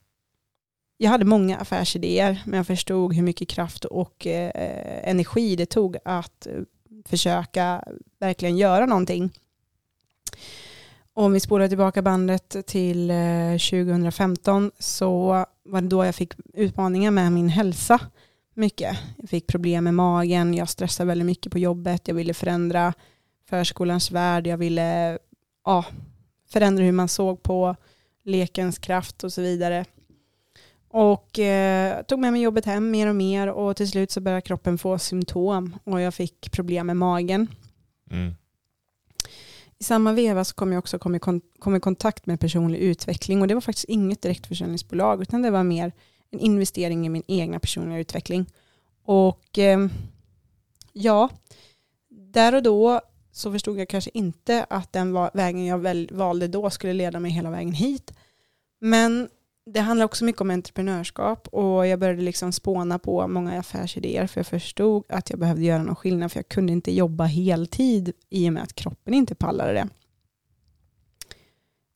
Jag 0.98 1.10
hade 1.10 1.26
många 1.26 1.58
affärsidéer, 1.58 2.42
men 2.46 2.58
jag 2.58 2.68
förstod 2.68 3.14
hur 3.14 3.24
mycket 3.24 3.50
kraft 3.50 3.86
och 3.86 4.28
eh, 4.28 4.52
energi 5.10 5.56
det 5.56 5.66
tog 5.66 5.98
att 6.06 6.48
eh, 6.48 6.54
försöka 7.06 7.84
verkligen 8.20 8.58
göra 8.58 8.86
någonting. 8.86 9.32
Om 11.14 11.34
vi 11.34 11.40
spolar 11.40 11.68
tillbaka 11.68 12.02
bandet 12.02 12.68
till 12.68 13.12
eh, 13.12 13.52
2015 13.52 14.72
så 14.80 15.46
var 15.64 15.82
det 15.82 15.88
då 15.88 16.06
jag 16.06 16.16
fick 16.16 16.34
utmaningar 16.54 17.12
med 17.12 17.32
min 17.32 17.50
hälsa 17.50 18.00
mycket. 18.54 18.98
Jag 19.18 19.30
fick 19.30 19.48
problem 19.48 19.84
med 19.84 19.94
magen, 19.94 20.54
jag 20.54 20.70
stressade 20.70 21.08
väldigt 21.08 21.26
mycket 21.26 21.52
på 21.52 21.60
jobbet, 21.60 22.08
jag 22.08 22.16
ville 22.16 22.34
förändra 22.34 22.94
förskolans 23.50 24.12
värld, 24.12 24.48
jag 24.48 24.58
ville 24.58 25.18
ja, 25.66 25.86
förändra 26.50 26.84
hur 26.84 26.92
man 26.92 27.08
såg 27.08 27.44
på 27.44 27.76
lekens 28.24 28.80
kraft 28.80 29.24
och 29.24 29.34
så 29.34 29.42
vidare. 29.42 29.86
Och 30.88 31.40
eh, 31.40 32.02
tog 32.04 32.20
med 32.20 32.34
mig 32.34 32.42
jobbet 32.42 32.66
hem 32.66 32.92
mer 32.92 33.08
och 33.08 33.16
mer 33.16 33.48
och 33.48 33.78
till 33.78 33.90
slut 33.90 34.12
så 34.12 34.22
började 34.22 34.42
kroppen 34.42 34.78
få 34.78 35.00
symptom 35.00 35.76
och 35.84 36.02
jag 36.02 36.14
fick 36.14 36.52
problem 36.52 36.88
med 36.88 36.98
magen. 36.98 37.48
Mm. 38.12 38.36
I 39.78 39.84
samma 39.84 40.14
veva 40.14 40.44
så 40.44 40.56
kom 40.56 40.72
jag 40.72 40.80
också 40.80 41.00
kom 41.00 41.16
i, 41.16 41.20
kon 41.20 41.42
kom 41.60 41.76
i 41.76 41.80
kontakt 41.80 42.26
med 42.26 42.40
personlig 42.40 42.80
utveckling 42.80 43.42
och 43.42 43.48
det 43.48 43.54
var 43.54 43.62
faktiskt 43.62 43.90
inget 43.90 44.22
direktförsäljningsbolag 44.22 45.22
utan 45.22 45.42
det 45.42 45.52
var 45.52 45.64
mer 45.64 45.92
en 46.32 46.40
investering 46.40 47.06
i 47.06 47.10
min 47.10 47.24
egna 47.28 47.60
personliga 47.60 48.00
utveckling. 48.00 48.46
Och 49.04 49.60
eh, 49.60 49.88
ja, 50.94 51.30
där 52.10 52.56
och 52.56 52.64
då 52.64 53.02
så 53.36 53.52
förstod 53.52 53.80
jag 53.80 53.88
kanske 53.90 54.12
inte 54.14 54.66
att 54.70 54.94
den 54.94 55.30
vägen 55.34 55.66
jag 55.66 55.78
väl 55.78 56.10
valde 56.12 56.48
då 56.48 56.70
skulle 56.70 56.94
leda 56.94 57.20
mig 57.20 57.32
hela 57.32 57.50
vägen 57.50 57.74
hit. 57.74 58.14
Men 58.80 59.30
det 59.66 59.80
handlar 59.80 60.06
också 60.06 60.26
mycket 60.26 60.42
om 60.42 60.50
entreprenörskap 60.50 61.48
och 61.48 61.88
jag 61.88 62.00
började 62.00 62.22
liksom 62.22 62.52
spåna 62.52 63.00
på 63.00 63.28
många 63.28 63.60
affärsidéer 63.60 64.28
för 64.28 64.40
jag 64.40 64.48
förstod 64.48 65.04
att 65.10 65.30
jag 65.30 65.40
behövde 65.40 65.64
göra 65.64 65.84
någon 65.84 65.96
skillnad 65.96 66.32
för 66.32 66.40
jag 66.40 66.48
kunde 66.48 66.74
inte 66.74 66.92
jobba 66.92 67.24
heltid 67.24 68.14
i 68.30 68.50
och 68.50 68.54
med 68.54 68.64
att 68.64 68.76
kroppen 68.76 69.14
inte 69.14 69.36
pallade 69.36 69.74
det. 69.74 69.90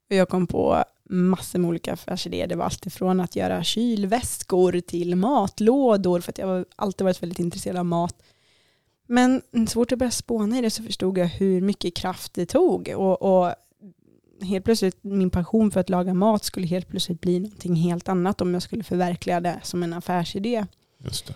Och 0.09 0.15
jag 0.15 0.29
kom 0.29 0.47
på 0.47 0.83
massor 1.09 1.59
med 1.59 1.69
olika 1.69 1.93
affärsidéer. 1.93 2.47
Det 2.47 2.55
var 2.55 2.65
alltifrån 2.65 3.19
att 3.19 3.35
göra 3.35 3.63
kylväskor 3.63 4.79
till 4.79 5.15
matlådor 5.15 6.21
för 6.21 6.31
att 6.31 6.37
jag 6.37 6.47
har 6.47 6.65
alltid 6.75 7.05
varit 7.05 7.23
väldigt 7.23 7.39
intresserad 7.39 7.77
av 7.77 7.85
mat 7.85 8.15
men 9.11 9.41
så 9.67 9.73
fort 9.73 9.91
jag 9.91 9.99
började 9.99 10.15
spåna 10.15 10.57
i 10.57 10.61
det 10.61 10.69
så 10.69 10.83
förstod 10.83 11.17
jag 11.17 11.25
hur 11.25 11.61
mycket 11.61 11.95
kraft 11.95 12.33
det 12.33 12.45
tog. 12.45 12.93
Och, 12.95 13.21
och 13.21 13.53
helt 14.41 14.65
plötsligt, 14.65 15.03
min 15.03 15.29
passion 15.29 15.71
för 15.71 15.79
att 15.79 15.89
laga 15.89 16.13
mat 16.13 16.43
skulle 16.43 16.67
helt 16.67 16.87
plötsligt 16.87 17.21
bli 17.21 17.39
någonting 17.39 17.75
helt 17.75 18.09
annat 18.09 18.41
om 18.41 18.53
jag 18.53 18.63
skulle 18.63 18.83
förverkliga 18.83 19.39
det 19.39 19.59
som 19.63 19.83
en 19.83 19.93
affärsidé. 19.93 20.65
Just 20.97 21.27
det. 21.27 21.33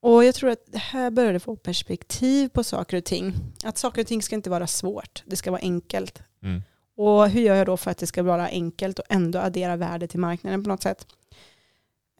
Och 0.00 0.24
jag 0.24 0.34
tror 0.34 0.50
att 0.50 0.66
det 0.66 0.78
här 0.78 1.10
började 1.10 1.40
få 1.40 1.56
perspektiv 1.56 2.48
på 2.48 2.64
saker 2.64 2.96
och 2.96 3.04
ting. 3.04 3.34
Att 3.64 3.78
saker 3.78 4.00
och 4.00 4.06
ting 4.06 4.22
ska 4.22 4.34
inte 4.36 4.50
vara 4.50 4.66
svårt, 4.66 5.22
det 5.26 5.36
ska 5.36 5.50
vara 5.50 5.60
enkelt. 5.60 6.22
Mm. 6.42 6.62
Och 6.96 7.28
hur 7.28 7.40
gör 7.40 7.54
jag 7.54 7.66
då 7.66 7.76
för 7.76 7.90
att 7.90 7.98
det 7.98 8.06
ska 8.06 8.22
vara 8.22 8.48
enkelt 8.48 8.98
och 8.98 9.04
ändå 9.08 9.38
addera 9.38 9.76
värde 9.76 10.06
till 10.06 10.20
marknaden 10.20 10.62
på 10.62 10.68
något 10.68 10.82
sätt? 10.82 11.06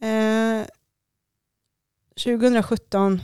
Eh, 0.01 0.67
2017, 2.23 3.21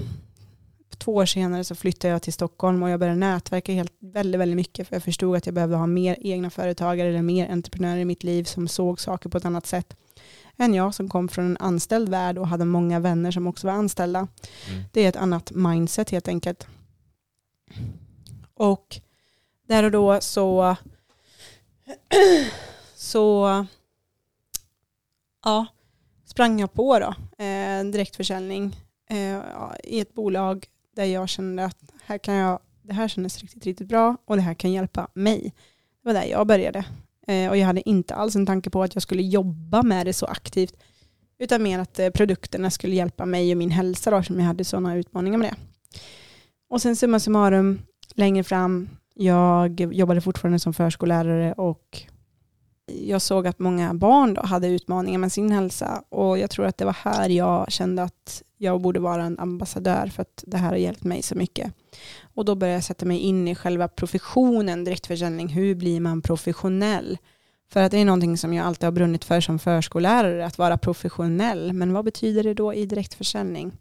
två 1.01 1.15
år 1.15 1.25
senare 1.25 1.63
så 1.63 1.75
flyttade 1.75 2.11
jag 2.11 2.21
till 2.21 2.33
Stockholm 2.33 2.83
och 2.83 2.89
jag 2.89 2.99
började 2.99 3.19
nätverka 3.19 3.73
helt, 3.73 3.93
väldigt, 3.99 4.41
väldigt 4.41 4.55
mycket 4.55 4.87
för 4.87 4.95
jag 4.95 5.03
förstod 5.03 5.35
att 5.35 5.45
jag 5.45 5.55
behövde 5.55 5.75
ha 5.75 5.87
mer 5.87 6.17
egna 6.21 6.49
företagare 6.49 7.09
eller 7.09 7.21
mer 7.21 7.49
entreprenörer 7.49 7.99
i 7.99 8.05
mitt 8.05 8.23
liv 8.23 8.43
som 8.43 8.67
såg 8.67 8.99
saker 8.99 9.29
på 9.29 9.37
ett 9.37 9.45
annat 9.45 9.65
sätt 9.65 9.95
än 10.57 10.73
jag 10.73 10.95
som 10.95 11.09
kom 11.09 11.27
från 11.27 11.45
en 11.45 11.57
anställd 11.59 12.09
värld 12.09 12.37
och 12.37 12.47
hade 12.47 12.65
många 12.65 12.99
vänner 12.99 13.31
som 13.31 13.47
också 13.47 13.67
var 13.67 13.73
anställda. 13.73 14.19
Mm. 14.19 14.83
Det 14.91 15.01
är 15.01 15.09
ett 15.09 15.15
annat 15.15 15.51
mindset 15.51 16.09
helt 16.09 16.27
enkelt. 16.27 16.67
Och 18.53 18.99
där 19.67 19.83
och 19.83 19.91
då 19.91 20.21
så 20.21 20.75
så 22.95 23.65
ja, 25.43 25.65
sprang 26.25 26.59
jag 26.59 26.73
på 26.73 26.99
då, 26.99 27.43
eh, 27.43 27.83
direktförsäljning 27.83 28.75
eh, 29.09 29.39
i 29.83 29.99
ett 29.99 30.13
bolag 30.13 30.67
där 30.95 31.05
jag 31.05 31.29
kände 31.29 31.65
att 31.65 31.77
här 32.05 32.17
kan 32.17 32.35
jag, 32.35 32.59
det 32.81 32.93
här 32.93 33.07
kändes 33.07 33.39
riktigt, 33.39 33.65
riktigt 33.65 33.87
bra 33.87 34.17
och 34.25 34.35
det 34.35 34.41
här 34.41 34.53
kan 34.53 34.71
hjälpa 34.71 35.07
mig. 35.13 35.53
Det 36.03 36.09
var 36.09 36.13
där 36.13 36.25
jag 36.25 36.47
började. 36.47 36.85
Eh, 37.27 37.49
och 37.49 37.57
jag 37.57 37.65
hade 37.65 37.89
inte 37.89 38.15
alls 38.15 38.35
en 38.35 38.45
tanke 38.45 38.69
på 38.69 38.83
att 38.83 38.95
jag 38.95 39.03
skulle 39.03 39.23
jobba 39.23 39.83
med 39.83 40.05
det 40.05 40.13
så 40.13 40.25
aktivt, 40.25 40.73
utan 41.39 41.63
mer 41.63 41.79
att 41.79 41.99
eh, 41.99 42.09
produkterna 42.09 42.69
skulle 42.71 42.95
hjälpa 42.95 43.25
mig 43.25 43.51
och 43.51 43.57
min 43.57 43.71
hälsa 43.71 44.11
då, 44.11 44.23
som 44.23 44.39
jag 44.39 44.45
hade 44.45 44.63
sådana 44.63 44.95
utmaningar 44.95 45.37
med 45.37 45.51
det. 45.51 45.57
Och 46.69 46.81
sen 46.81 46.95
summa 46.95 47.19
summarum, 47.19 47.81
längre 48.15 48.43
fram, 48.43 48.89
jag 49.13 49.79
jobbade 49.79 50.21
fortfarande 50.21 50.59
som 50.59 50.73
förskollärare 50.73 51.53
och 51.53 52.03
jag 52.85 53.21
såg 53.21 53.47
att 53.47 53.59
många 53.59 53.93
barn 53.93 54.33
då 54.33 54.41
hade 54.41 54.67
utmaningar 54.67 55.19
med 55.19 55.31
sin 55.31 55.51
hälsa 55.51 56.03
och 56.09 56.37
jag 56.37 56.49
tror 56.49 56.65
att 56.65 56.77
det 56.77 56.85
var 56.85 56.97
här 57.01 57.29
jag 57.29 57.71
kände 57.71 58.03
att 58.03 58.43
jag 58.61 58.81
borde 58.81 58.99
vara 58.99 59.23
en 59.23 59.39
ambassadör 59.39 60.07
för 60.07 60.21
att 60.21 60.43
det 60.47 60.57
här 60.57 60.69
har 60.69 60.75
hjälpt 60.75 61.03
mig 61.03 61.21
så 61.21 61.35
mycket. 61.35 61.73
Och 62.33 62.45
då 62.45 62.55
började 62.55 62.77
jag 62.77 62.83
sätta 62.83 63.05
mig 63.05 63.17
in 63.17 63.47
i 63.47 63.55
själva 63.55 63.87
professionen 63.87 64.83
direktförsäljning. 64.83 65.47
Hur 65.47 65.75
blir 65.75 65.99
man 65.99 66.21
professionell? 66.21 67.17
För 67.71 67.83
att 67.83 67.91
det 67.91 67.97
är 67.97 68.05
någonting 68.05 68.37
som 68.37 68.53
jag 68.53 68.65
alltid 68.65 68.83
har 68.83 68.91
brunnit 68.91 69.25
för 69.25 69.41
som 69.41 69.59
förskollärare, 69.59 70.45
att 70.45 70.57
vara 70.57 70.77
professionell. 70.77 71.73
Men 71.73 71.93
vad 71.93 72.05
betyder 72.05 72.43
det 72.43 72.53
då 72.53 72.73
i 72.73 72.85
direktförsäljning? 72.85 73.71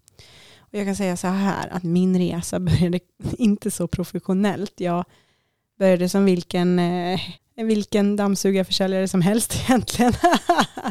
Och 0.57 0.73
jag 0.79 0.85
kan 0.85 0.95
säga 0.95 1.17
så 1.17 1.27
här, 1.27 1.69
att 1.69 1.83
min 1.83 2.17
resa 2.17 2.59
började 2.59 2.99
inte 3.37 3.71
så 3.71 3.87
professionellt. 3.87 4.73
Jag 4.77 5.05
började 5.79 6.09
som 6.09 6.25
vilken, 6.25 6.79
eh, 6.79 7.19
vilken 7.55 8.15
dammsugarförsäljare 8.15 9.07
som 9.07 9.21
helst 9.21 9.55
egentligen. 9.69 10.13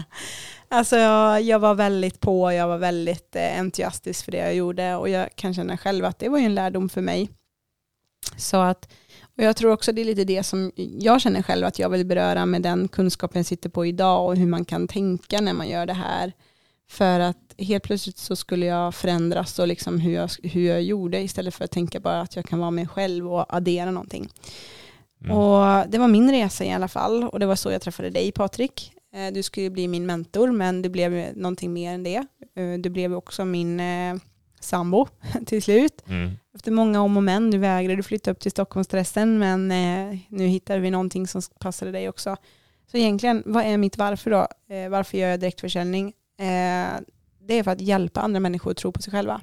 alltså 0.70 0.96
jag, 0.96 1.42
jag, 1.42 1.58
var 1.58 1.74
väldigt 1.74 2.20
på, 2.20 2.52
jag 2.52 2.68
var 2.68 2.78
väldigt 2.78 3.36
eh, 3.36 3.58
entusiastisk 3.60 4.24
för 4.24 4.32
det 4.32 4.38
jag 4.38 4.54
gjorde 4.54 4.94
och 4.94 5.08
jag 5.08 5.28
kan 5.34 5.54
känna 5.54 5.76
själv 5.76 6.04
att 6.04 6.18
det 6.18 6.28
var 6.28 6.38
ju 6.38 6.44
en 6.44 6.54
lärdom 6.54 6.88
för 6.88 7.00
mig. 7.00 7.30
Så 8.36 8.56
att, 8.56 8.88
och 9.36 9.44
jag 9.44 9.56
tror 9.56 9.72
också 9.72 9.92
det 9.92 10.00
är 10.00 10.04
lite 10.04 10.24
det 10.24 10.42
som 10.42 10.72
jag 10.76 11.20
känner 11.20 11.42
själv 11.42 11.66
att 11.66 11.78
jag 11.78 11.88
vill 11.88 12.06
beröra 12.06 12.46
med 12.46 12.62
den 12.62 12.88
kunskapen 12.88 13.38
jag 13.38 13.46
sitter 13.46 13.68
på 13.68 13.86
idag 13.86 14.26
och 14.26 14.36
hur 14.36 14.46
man 14.46 14.64
kan 14.64 14.88
tänka 14.88 15.40
när 15.40 15.52
man 15.52 15.68
gör 15.68 15.86
det 15.86 15.92
här. 15.92 16.32
För 16.90 17.20
att 17.20 17.54
helt 17.58 17.82
plötsligt 17.82 18.18
så 18.18 18.36
skulle 18.36 18.66
jag 18.66 18.94
förändras 18.94 19.58
och 19.58 19.68
liksom 19.68 19.98
hur, 19.98 20.12
jag, 20.12 20.30
hur 20.42 20.68
jag 20.68 20.82
gjorde 20.82 21.20
istället 21.20 21.54
för 21.54 21.64
att 21.64 21.70
tänka 21.70 22.00
bara 22.00 22.20
att 22.20 22.36
jag 22.36 22.44
kan 22.44 22.58
vara 22.58 22.70
mig 22.70 22.86
själv 22.86 23.32
och 23.32 23.54
addera 23.54 23.90
någonting. 23.90 24.28
Mm. 25.24 25.36
Och 25.36 25.88
det 25.88 25.98
var 25.98 26.08
min 26.08 26.30
resa 26.30 26.64
i 26.64 26.72
alla 26.72 26.88
fall 26.88 27.24
och 27.24 27.40
det 27.40 27.46
var 27.46 27.56
så 27.56 27.70
jag 27.70 27.82
träffade 27.82 28.10
dig 28.10 28.32
Patrik. 28.32 28.92
Eh, 29.12 29.32
du 29.32 29.42
skulle 29.42 29.70
bli 29.70 29.88
min 29.88 30.06
mentor 30.06 30.52
men 30.52 30.82
du 30.82 30.88
blev 30.88 31.36
någonting 31.36 31.72
mer 31.72 31.92
än 31.92 32.02
det. 32.02 32.26
Eh, 32.54 32.78
du 32.78 32.90
blev 32.90 33.14
också 33.14 33.44
min 33.44 33.80
eh, 33.80 34.16
sambo 34.60 35.08
till 35.46 35.62
slut. 35.62 36.02
Mm. 36.08 36.30
Efter 36.54 36.70
många 36.70 37.00
om 37.00 37.16
och 37.16 37.22
men, 37.22 37.50
du 37.50 37.58
vägrade 37.58 38.02
flytta 38.02 38.30
upp 38.30 38.40
till 38.40 38.50
Stockholmstressen 38.50 39.38
men 39.38 39.68
nu 40.28 40.46
hittade 40.46 40.80
vi 40.80 40.90
någonting 40.90 41.26
som 41.26 41.42
passade 41.58 41.92
dig 41.92 42.08
också. 42.08 42.36
Så 42.90 42.96
egentligen, 42.96 43.42
vad 43.46 43.64
är 43.64 43.76
mitt 43.76 43.98
varför 43.98 44.30
då? 44.30 44.46
Varför 44.90 45.18
gör 45.18 45.28
jag 45.28 45.40
direktförsäljning? 45.40 46.12
Det 47.38 47.58
är 47.58 47.62
för 47.62 47.70
att 47.70 47.80
hjälpa 47.80 48.20
andra 48.20 48.40
människor 48.40 48.70
att 48.70 48.76
tro 48.76 48.92
på 48.92 49.02
sig 49.02 49.10
själva. 49.10 49.40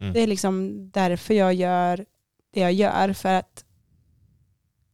Mm. 0.00 0.12
Det 0.12 0.20
är 0.20 0.26
liksom 0.26 0.82
därför 0.90 1.34
jag 1.34 1.54
gör 1.54 2.04
det 2.50 2.60
jag 2.60 2.72
gör, 2.72 3.12
för 3.12 3.34
att 3.34 3.64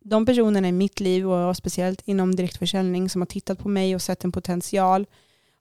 de 0.07 0.27
personerna 0.27 0.69
i 0.69 0.73
mitt 0.73 1.01
liv 1.01 1.31
och 1.31 1.57
speciellt 1.57 2.03
inom 2.05 2.35
direktförsäljning 2.37 3.09
som 3.09 3.21
har 3.21 3.27
tittat 3.27 3.59
på 3.59 3.69
mig 3.69 3.95
och 3.95 4.03
sett 4.03 4.25
en 4.25 4.33
potential 4.33 5.07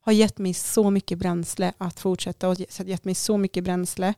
har 0.02 0.14
gett 0.14 0.38
mig 0.38 0.54
så 0.54 0.90
mycket 0.90 1.18
bränsle 1.18 1.74
att 1.78 2.00
fortsätta 2.00 2.50
och 2.50 2.56
gett 2.86 3.06
mig 3.06 3.16
så 3.16 3.38
mycket 3.38 3.64
bränsle. 3.64 4.14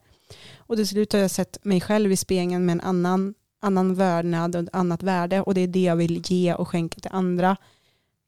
Och 0.58 0.75
till 0.75 0.88
slut 0.88 1.13
har 1.13 1.20
jag 1.20 1.32
sett 1.32 1.65
mig 1.65 1.82
själv 1.82 2.12
i 2.12 2.17
spegeln 2.17 2.65
med 2.65 2.74
en 2.74 2.82
annan, 2.82 3.34
annan 3.60 3.96
vördnad 3.96 4.55
och 4.55 4.63
ett 4.63 4.70
annat 4.74 5.03
värde 5.03 5.41
och 5.41 5.53
det 5.53 5.62
är 5.62 5.67
det 5.67 5.84
jag 5.84 5.96
vill 5.96 6.22
ge 6.25 6.53
och 6.53 6.67
skänka 6.67 7.00
till 7.00 7.12
andra 7.13 7.58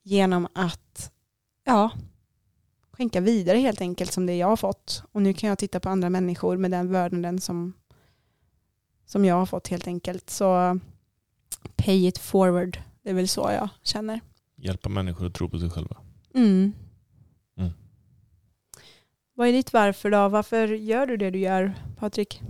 genom 0.04 0.48
att 0.54 1.12
ja, 1.64 1.92
skänka 2.92 3.22
vidare 3.22 3.58
helt 3.58 3.82
enkelt 3.82 4.14
som 4.14 4.26
det 4.26 4.36
jag 4.36 4.48
har 4.48 4.58
fått. 4.58 5.04
Och 5.12 5.22
nu 5.22 5.34
kan 5.34 5.50
jag 5.50 5.60
titta 5.60 5.80
på 5.80 5.90
andra 5.90 6.10
människor 6.10 6.58
med 6.58 6.72
den 6.72 6.92
vördnaden 6.92 7.42
som, 7.42 7.74
som 9.06 9.26
jag 9.26 9.36
har 9.36 9.46
fått 9.46 9.68
helt 9.68 9.88
enkelt. 9.88 10.30
Så 10.30 10.80
pay 11.76 12.08
it 12.08 12.18
forward. 12.18 12.78
Det 13.04 13.10
är 13.10 13.14
väl 13.14 13.28
så 13.28 13.42
jag 13.42 13.70
känner. 13.84 14.20
Hjälpa 14.56 14.90
människor 14.90 15.26
att 15.26 15.34
tro 15.34 15.50
på 15.50 15.60
sig 15.60 15.70
själva. 15.70 15.98
Mm. 16.36 16.74
Mm. 17.58 17.72
Vad 19.34 19.48
är 19.48 19.52
ditt 19.52 19.74
varför 19.74 20.12
då? 20.12 20.30
Varför 20.30 20.68
gör 20.68 21.06
du 21.06 21.18
det 21.18 21.30
du 21.30 21.40
gör, 21.40 21.74
Patrik? 21.98 22.42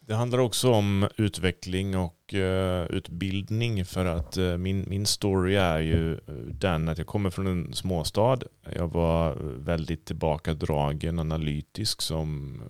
Det 0.00 0.14
handlar 0.14 0.38
också 0.38 0.72
om 0.72 1.08
utveckling 1.16 1.96
och 1.96 2.34
uh, 2.34 2.84
utbildning 2.84 3.84
för 3.84 4.04
att 4.04 4.38
uh, 4.38 4.56
min, 4.56 4.84
min 4.88 5.06
story 5.06 5.54
är 5.54 5.78
ju 5.78 6.20
den 6.50 6.88
att 6.88 6.98
jag 6.98 7.06
kommer 7.06 7.30
från 7.30 7.46
en 7.46 7.74
småstad. 7.74 8.38
Jag 8.74 8.88
var 8.88 9.34
väldigt 9.58 10.04
tillbakadragen 10.04 11.18
analytisk 11.18 12.02
som 12.02 12.60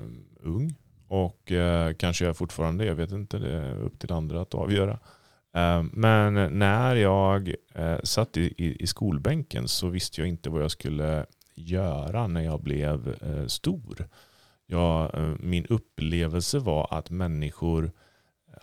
ung 0.40 0.74
och 1.12 1.52
eh, 1.52 1.94
kanske 1.94 2.24
jag 2.24 2.36
fortfarande, 2.36 2.84
jag 2.84 2.94
vet 2.94 3.12
inte, 3.12 3.38
det 3.38 3.52
är 3.52 3.80
upp 3.80 3.98
till 3.98 4.12
andra 4.12 4.40
att 4.40 4.54
avgöra. 4.54 4.98
Eh, 5.54 5.82
men 5.92 6.58
när 6.58 6.96
jag 6.96 7.54
eh, 7.74 7.98
satt 8.02 8.36
i, 8.36 8.54
i, 8.58 8.82
i, 8.82 8.86
skolbänken 8.86 9.68
så 9.68 9.88
visste 9.88 10.20
jag 10.20 10.28
inte 10.28 10.50
vad 10.50 10.62
jag 10.62 10.70
skulle 10.70 11.26
göra 11.54 12.26
när 12.26 12.40
jag 12.40 12.62
blev 12.62 13.16
eh, 13.20 13.46
stor. 13.46 14.08
Jag, 14.66 15.14
eh, 15.14 15.34
min 15.40 15.66
upplevelse 15.66 16.58
var 16.58 16.88
att 16.90 17.10
människor 17.10 17.92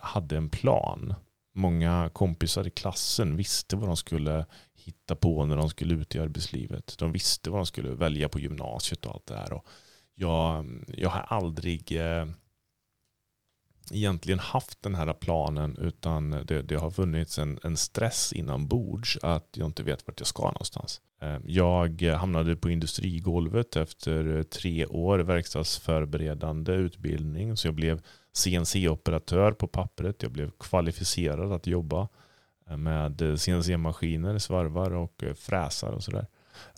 hade 0.00 0.36
en 0.36 0.50
plan. 0.50 1.14
Många 1.54 2.10
kompisar 2.12 2.66
i 2.66 2.70
klassen 2.70 3.36
visste 3.36 3.76
vad 3.76 3.88
de 3.88 3.96
skulle 3.96 4.46
hitta 4.74 5.16
på 5.16 5.44
när 5.44 5.56
de 5.56 5.70
skulle 5.70 5.94
ut 5.94 6.14
i 6.14 6.18
arbetslivet. 6.18 6.98
De 6.98 7.12
visste 7.12 7.50
vad 7.50 7.58
de 7.58 7.66
skulle 7.66 7.90
välja 7.90 8.28
på 8.28 8.40
gymnasiet 8.40 9.06
och 9.06 9.12
allt 9.12 9.26
det 9.26 9.36
här. 9.36 9.52
Och 9.52 9.66
jag, 10.20 10.66
jag 10.86 11.10
har 11.10 11.24
aldrig 11.28 11.92
eh, 11.92 12.26
egentligen 13.90 14.38
haft 14.38 14.82
den 14.82 14.94
här 14.94 15.12
planen 15.12 15.76
utan 15.76 16.30
det, 16.30 16.62
det 16.62 16.76
har 16.76 16.90
funnits 16.90 17.38
en, 17.38 17.58
en 17.62 17.76
stress 17.76 18.32
inombords 18.32 19.18
att 19.22 19.48
jag 19.52 19.66
inte 19.66 19.82
vet 19.82 20.06
vart 20.06 20.20
jag 20.20 20.26
ska 20.26 20.42
någonstans. 20.42 21.00
Eh, 21.22 21.38
jag 21.46 22.02
hamnade 22.02 22.56
på 22.56 22.70
industrigolvet 22.70 23.76
efter 23.76 24.36
eh, 24.36 24.42
tre 24.42 24.86
år 24.86 25.18
verkstadsförberedande 25.18 26.72
utbildning 26.72 27.56
så 27.56 27.66
jag 27.68 27.74
blev 27.74 28.02
CNC-operatör 28.32 29.52
på 29.52 29.66
pappret. 29.66 30.22
Jag 30.22 30.32
blev 30.32 30.50
kvalificerad 30.50 31.52
att 31.52 31.66
jobba 31.66 32.08
eh, 32.70 32.76
med 32.76 33.40
CNC-maskiner, 33.40 34.38
svarvar 34.38 34.90
och 34.90 35.24
fräsar 35.36 35.92
och 35.92 36.02
sådär. 36.02 36.26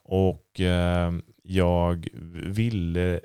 Och 0.05 0.61
ehm, 0.61 1.23
jag 1.43 2.09
ville 2.47 3.21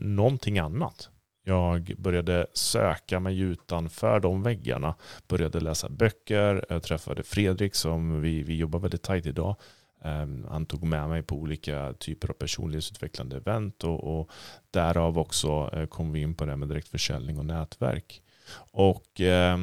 någonting 0.00 0.58
annat. 0.58 1.10
Jag 1.44 1.94
började 1.98 2.46
söka 2.52 3.20
mig 3.20 3.40
utanför 3.40 4.20
de 4.20 4.42
väggarna. 4.42 4.94
Började 5.28 5.60
läsa 5.60 5.88
böcker. 5.88 6.64
Jag 6.68 6.82
träffade 6.82 7.22
Fredrik 7.22 7.74
som 7.74 8.20
vi, 8.20 8.42
vi 8.42 8.56
jobbar 8.56 8.78
väldigt 8.78 9.02
tajt 9.02 9.26
idag. 9.26 9.56
Ehm, 10.04 10.46
han 10.50 10.66
tog 10.66 10.84
med 10.84 11.08
mig 11.08 11.22
på 11.22 11.36
olika 11.36 11.92
typer 11.98 12.28
av 12.28 12.32
personlighetsutvecklande 12.32 13.36
event 13.36 13.84
och, 13.84 14.20
och 14.20 14.30
därav 14.70 15.18
också 15.18 15.70
eh, 15.72 15.86
kom 15.86 16.12
vi 16.12 16.20
in 16.20 16.34
på 16.34 16.44
det 16.44 16.56
med 16.56 16.68
direktförsäljning 16.68 17.38
och 17.38 17.46
nätverk. 17.46 18.22
Och 18.72 19.20
eh, 19.20 19.58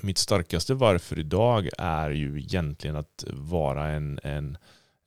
mitt 0.00 0.18
starkaste 0.18 0.74
varför 0.74 1.18
idag 1.18 1.68
är 1.78 2.10
ju 2.10 2.38
egentligen 2.38 2.96
att 2.96 3.24
vara 3.30 3.88
en, 3.88 4.20
en, 4.22 4.58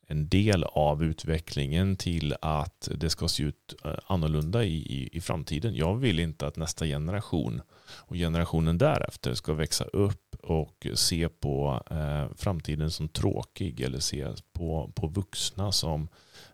en 0.08 0.30
del 0.30 0.64
av 0.64 1.04
utvecklingen 1.04 1.96
till 1.96 2.36
att 2.42 2.90
det 2.96 3.10
ska 3.10 3.28
se 3.28 3.44
ut 3.44 3.76
eh, 3.86 3.92
annorlunda 4.08 4.64
i, 4.64 4.76
i, 4.76 5.10
i 5.18 5.22
framtiden. 5.22 5.76
Jag 5.76 5.96
vill 5.96 6.20
inte 6.20 6.48
att 6.48 6.58
nästa 6.58 6.86
generation 6.86 7.62
och 7.90 8.16
generationen 8.16 8.78
därefter 8.78 9.34
ska 9.34 9.54
växa 9.54 9.84
upp 9.84 10.36
och 10.44 10.88
se 10.94 11.30
på 11.30 11.84
eh, 11.92 12.36
framtiden 12.36 12.92
som 12.92 13.10
tråkig 13.10 13.82
eller 13.82 14.00
se 14.00 14.28
på, 14.54 14.92
på 14.96 15.08
vuxna 15.08 15.72
som 15.72 16.08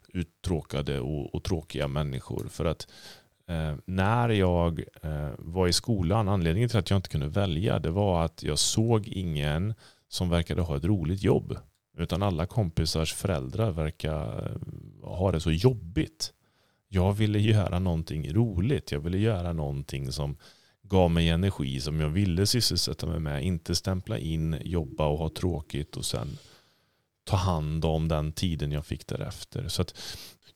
uttråkade 0.07 0.99
och, 0.99 1.35
och 1.35 1.43
tråkiga 1.43 1.87
människor. 1.87 2.47
För 2.49 2.65
att 2.65 2.87
eh, 3.47 3.75
när 3.85 4.29
jag 4.29 4.83
eh, 5.01 5.29
var 5.37 5.67
i 5.67 5.73
skolan, 5.73 6.29
anledningen 6.29 6.69
till 6.69 6.79
att 6.79 6.89
jag 6.89 6.97
inte 6.97 7.09
kunde 7.09 7.27
välja, 7.27 7.79
det 7.79 7.91
var 7.91 8.25
att 8.25 8.43
jag 8.43 8.59
såg 8.59 9.07
ingen 9.07 9.73
som 10.07 10.29
verkade 10.29 10.61
ha 10.61 10.77
ett 10.77 10.85
roligt 10.85 11.23
jobb. 11.23 11.57
Utan 11.97 12.23
alla 12.23 12.45
kompisars 12.45 13.13
föräldrar 13.13 13.71
verkar 13.71 14.45
eh, 14.45 15.07
ha 15.09 15.31
det 15.31 15.39
så 15.39 15.51
jobbigt. 15.51 16.33
Jag 16.87 17.13
ville 17.13 17.39
göra 17.39 17.79
någonting 17.79 18.33
roligt. 18.33 18.91
Jag 18.91 18.99
ville 18.99 19.17
göra 19.17 19.53
någonting 19.53 20.11
som 20.11 20.37
gav 20.83 21.11
mig 21.11 21.29
energi 21.29 21.81
som 21.81 21.99
jag 21.99 22.09
ville 22.09 22.45
sysselsätta 22.45 23.07
mig 23.07 23.19
med. 23.19 23.43
Inte 23.43 23.75
stämpla 23.75 24.17
in, 24.17 24.57
jobba 24.61 25.07
och 25.07 25.17
ha 25.17 25.29
tråkigt 25.29 25.97
och 25.97 26.05
sen 26.05 26.37
ta 27.23 27.35
hand 27.35 27.85
om 27.85 28.07
den 28.07 28.31
tiden 28.31 28.71
jag 28.71 28.85
fick 28.85 29.07
därefter. 29.07 29.67
Så 29.67 29.81
att 29.81 29.95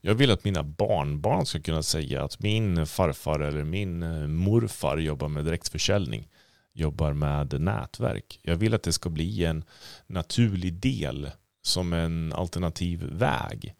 jag 0.01 0.15
vill 0.15 0.31
att 0.31 0.43
mina 0.43 0.63
barnbarn 0.63 1.45
ska 1.45 1.59
kunna 1.59 1.83
säga 1.83 2.23
att 2.23 2.39
min 2.39 2.85
farfar 2.85 3.39
eller 3.39 3.63
min 3.63 4.03
eh, 4.03 4.27
morfar 4.27 4.97
jobbar 4.97 5.27
med 5.27 5.45
direktförsäljning, 5.45 6.27
jobbar 6.77 7.13
med 7.13 7.61
nätverk. 7.61 8.39
Jag 8.41 8.55
vill 8.55 8.73
att 8.73 8.83
det 8.83 8.93
ska 8.93 9.09
bli 9.09 9.45
en 9.45 9.63
naturlig 10.07 10.73
del 10.73 11.31
som 11.61 11.93
en 11.93 12.33
alternativ 12.33 13.03
väg. 13.03 13.75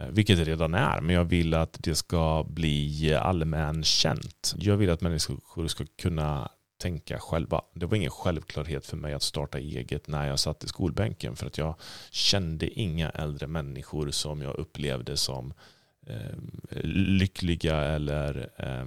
Eh, 0.00 0.08
vilket 0.08 0.38
det 0.38 0.44
redan 0.44 0.74
är, 0.74 1.00
men 1.00 1.14
jag 1.14 1.24
vill 1.24 1.54
att 1.54 1.76
det 1.80 1.94
ska 1.94 2.46
bli 2.48 3.14
allmänkänt. 3.14 4.54
Jag 4.58 4.76
vill 4.76 4.90
att 4.90 5.00
människor 5.00 5.66
ska 5.66 5.84
kunna 6.02 6.50
tänka 6.78 7.18
själva. 7.18 7.62
Det 7.74 7.86
var 7.86 7.96
ingen 7.96 8.10
självklarhet 8.10 8.86
för 8.86 8.96
mig 8.96 9.14
att 9.14 9.22
starta 9.22 9.58
eget 9.58 10.08
när 10.08 10.28
jag 10.28 10.38
satt 10.38 10.64
i 10.64 10.68
skolbänken 10.68 11.36
för 11.36 11.46
att 11.46 11.58
jag 11.58 11.74
kände 12.10 12.80
inga 12.80 13.10
äldre 13.10 13.46
människor 13.46 14.10
som 14.10 14.42
jag 14.42 14.56
upplevde 14.56 15.16
som 15.16 15.54
eh, 16.06 16.38
lyckliga 16.92 17.76
eller 17.76 18.50
eh, 18.56 18.86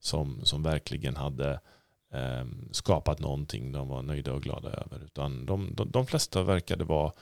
som, 0.00 0.44
som 0.44 0.62
verkligen 0.62 1.16
hade 1.16 1.50
eh, 1.50 1.58
Ehm, 2.12 2.68
skapat 2.72 3.20
någonting 3.20 3.72
de 3.72 3.88
var 3.88 4.02
nöjda 4.02 4.32
och 4.32 4.42
glada 4.42 4.68
över. 4.68 5.04
Utan 5.04 5.46
de, 5.46 5.74
de, 5.74 5.90
de 5.90 6.06
flesta 6.06 6.42
verkade 6.42 6.84
vara 6.84 7.12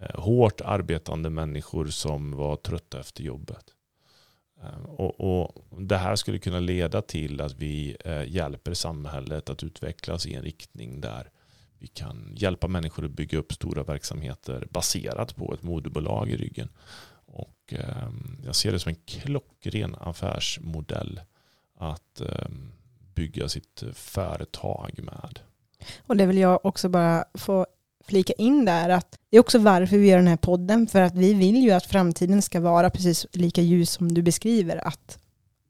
Eh, 0.00 0.20
hårt 0.20 0.60
arbetande 0.60 1.30
människor 1.30 1.86
som 1.86 2.36
var 2.36 2.56
trötta 2.56 3.00
efter 3.00 3.22
jobbet. 3.22 3.64
Eh, 4.62 4.84
och, 4.84 5.20
och, 5.20 5.64
Det 5.80 5.96
här 5.96 6.16
skulle 6.16 6.38
kunna 6.38 6.60
leda 6.60 7.02
till 7.02 7.40
att 7.40 7.52
vi 7.52 7.96
eh, 8.04 8.28
hjälper 8.28 8.74
samhället 8.74 9.50
att 9.50 9.62
utvecklas 9.62 10.26
i 10.26 10.34
en 10.34 10.42
riktning 10.42 11.00
där 11.00 11.30
vi 11.78 11.86
kan 11.86 12.32
hjälpa 12.36 12.68
människor 12.68 13.04
att 13.04 13.10
bygga 13.10 13.38
upp 13.38 13.52
stora 13.52 13.82
verksamheter 13.82 14.68
baserat 14.70 15.36
på 15.36 15.54
ett 15.54 15.62
moderbolag 15.62 16.30
i 16.30 16.36
ryggen. 16.36 16.68
Och 17.26 17.74
ehm, 17.74 18.40
jag 18.44 18.54
ser 18.54 18.72
det 18.72 18.78
som 18.78 18.90
en 18.90 19.00
klockren 19.06 19.94
affärsmodell 20.00 21.20
att 21.76 22.20
ehm, 22.20 22.72
bygga 23.14 23.48
sitt 23.48 23.82
företag 23.94 25.00
med. 25.02 25.40
Och 26.06 26.16
det 26.16 26.26
vill 26.26 26.38
jag 26.38 26.66
också 26.66 26.88
bara 26.88 27.24
få 27.34 27.66
flika 28.04 28.32
in 28.32 28.64
där 28.64 28.88
att 28.88 29.18
det 29.30 29.36
är 29.36 29.40
också 29.40 29.58
varför 29.58 29.96
vi 29.96 30.08
gör 30.08 30.16
den 30.16 30.26
här 30.26 30.36
podden, 30.36 30.86
för 30.86 31.00
att 31.00 31.14
vi 31.14 31.34
vill 31.34 31.56
ju 31.56 31.70
att 31.70 31.86
framtiden 31.86 32.42
ska 32.42 32.60
vara 32.60 32.90
precis 32.90 33.26
lika 33.32 33.62
ljus 33.62 33.90
som 33.90 34.14
du 34.14 34.22
beskriver, 34.22 34.86
att, 34.86 35.18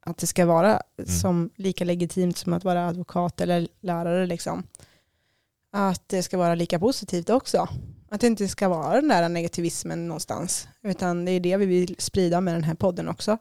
att 0.00 0.18
det 0.18 0.26
ska 0.26 0.46
vara 0.46 0.80
mm. 0.98 1.10
som 1.10 1.50
lika 1.56 1.84
legitimt 1.84 2.36
som 2.36 2.52
att 2.52 2.64
vara 2.64 2.88
advokat 2.88 3.40
eller 3.40 3.68
lärare. 3.80 4.26
Liksom. 4.26 4.62
Att 5.72 6.08
det 6.08 6.22
ska 6.22 6.38
vara 6.38 6.54
lika 6.54 6.78
positivt 6.78 7.30
också. 7.30 7.68
Att 8.08 8.20
det 8.20 8.26
inte 8.26 8.48
ska 8.48 8.68
vara 8.68 8.94
den 8.94 9.08
där 9.08 9.28
negativismen 9.28 10.08
någonstans, 10.08 10.68
utan 10.82 11.24
det 11.24 11.32
är 11.32 11.40
det 11.40 11.56
vi 11.56 11.66
vill 11.66 11.96
sprida 11.98 12.40
med 12.40 12.54
den 12.54 12.64
här 12.64 12.74
podden 12.74 13.08
också. 13.08 13.38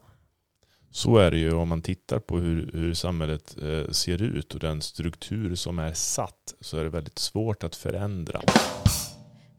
Så 0.95 1.17
är 1.17 1.32
det 1.32 1.38
ju 1.38 1.53
om 1.53 1.69
man 1.69 1.82
tittar 1.82 2.19
på 2.19 2.38
hur, 2.38 2.71
hur 2.73 2.93
samhället 2.93 3.56
eh, 3.62 3.91
ser 3.91 4.21
ut 4.21 4.53
och 4.53 4.60
den 4.60 4.82
struktur 4.82 5.56
som 5.56 5.79
är 5.79 5.93
satt 5.93 6.53
så 6.62 6.77
är 6.77 6.84
det 6.84 6.89
väldigt 6.89 7.19
svårt 7.19 7.63
att 7.63 7.75
förändra. 7.75 8.41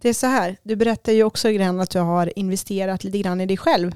Det 0.00 0.08
är 0.08 0.12
så 0.12 0.26
här, 0.26 0.56
du 0.62 0.76
berättar 0.76 1.12
ju 1.12 1.24
också 1.24 1.50
grann 1.50 1.80
att 1.80 1.90
du 1.90 1.98
har 1.98 2.38
investerat 2.38 3.04
lite 3.04 3.18
grann 3.18 3.40
i 3.40 3.46
dig 3.46 3.56
själv. 3.56 3.92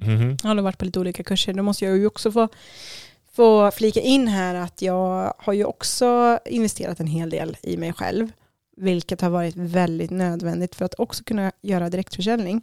Mm 0.00 0.20
-hmm. 0.20 0.40
Jag 0.42 0.54
har 0.54 0.62
varit 0.62 0.78
på 0.78 0.84
lite 0.84 1.00
olika 1.00 1.22
kurser. 1.22 1.52
Då 1.52 1.62
måste 1.62 1.84
jag 1.84 1.96
ju 1.96 2.06
också 2.06 2.32
få, 2.32 2.48
få 3.32 3.70
flika 3.70 4.00
in 4.00 4.28
här 4.28 4.54
att 4.54 4.82
jag 4.82 5.34
har 5.38 5.52
ju 5.52 5.64
också 5.64 6.38
investerat 6.44 7.00
en 7.00 7.06
hel 7.06 7.30
del 7.30 7.56
i 7.62 7.76
mig 7.76 7.92
själv. 7.92 8.32
Vilket 8.76 9.20
har 9.20 9.30
varit 9.30 9.56
väldigt 9.56 10.10
nödvändigt 10.10 10.74
för 10.74 10.84
att 10.84 10.94
också 10.98 11.24
kunna 11.24 11.52
göra 11.62 11.90
direktförsäljning. 11.90 12.62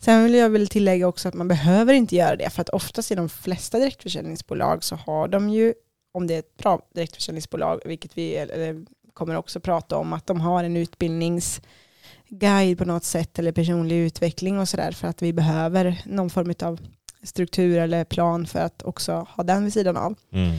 Sen 0.00 0.24
vill 0.24 0.34
jag 0.34 0.50
väl 0.50 0.68
tillägga 0.68 1.08
också 1.08 1.28
att 1.28 1.34
man 1.34 1.48
behöver 1.48 1.94
inte 1.94 2.16
göra 2.16 2.36
det, 2.36 2.50
för 2.50 2.62
att 2.62 2.68
oftast 2.68 3.12
i 3.12 3.14
de 3.14 3.28
flesta 3.28 3.78
direktförsäljningsbolag 3.78 4.84
så 4.84 4.96
har 4.96 5.28
de 5.28 5.50
ju, 5.50 5.74
om 6.12 6.26
det 6.26 6.34
är 6.34 6.38
ett 6.38 6.56
bra 6.56 6.80
direktförsäljningsbolag, 6.94 7.80
vilket 7.84 8.18
vi 8.18 8.46
kommer 9.12 9.36
också 9.36 9.60
prata 9.60 9.96
om, 9.96 10.12
att 10.12 10.26
de 10.26 10.40
har 10.40 10.64
en 10.64 10.76
utbildningsguide 10.76 12.78
på 12.78 12.84
något 12.84 13.04
sätt 13.04 13.38
eller 13.38 13.52
personlig 13.52 13.96
utveckling 13.96 14.58
och 14.58 14.68
sådär 14.68 14.92
för 14.92 15.08
att 15.08 15.22
vi 15.22 15.32
behöver 15.32 16.02
någon 16.06 16.30
form 16.30 16.54
av 16.62 16.80
struktur 17.22 17.78
eller 17.78 18.04
plan 18.04 18.46
för 18.46 18.58
att 18.58 18.82
också 18.82 19.26
ha 19.30 19.44
den 19.44 19.64
vid 19.64 19.72
sidan 19.72 19.96
av. 19.96 20.14
Mm. 20.32 20.56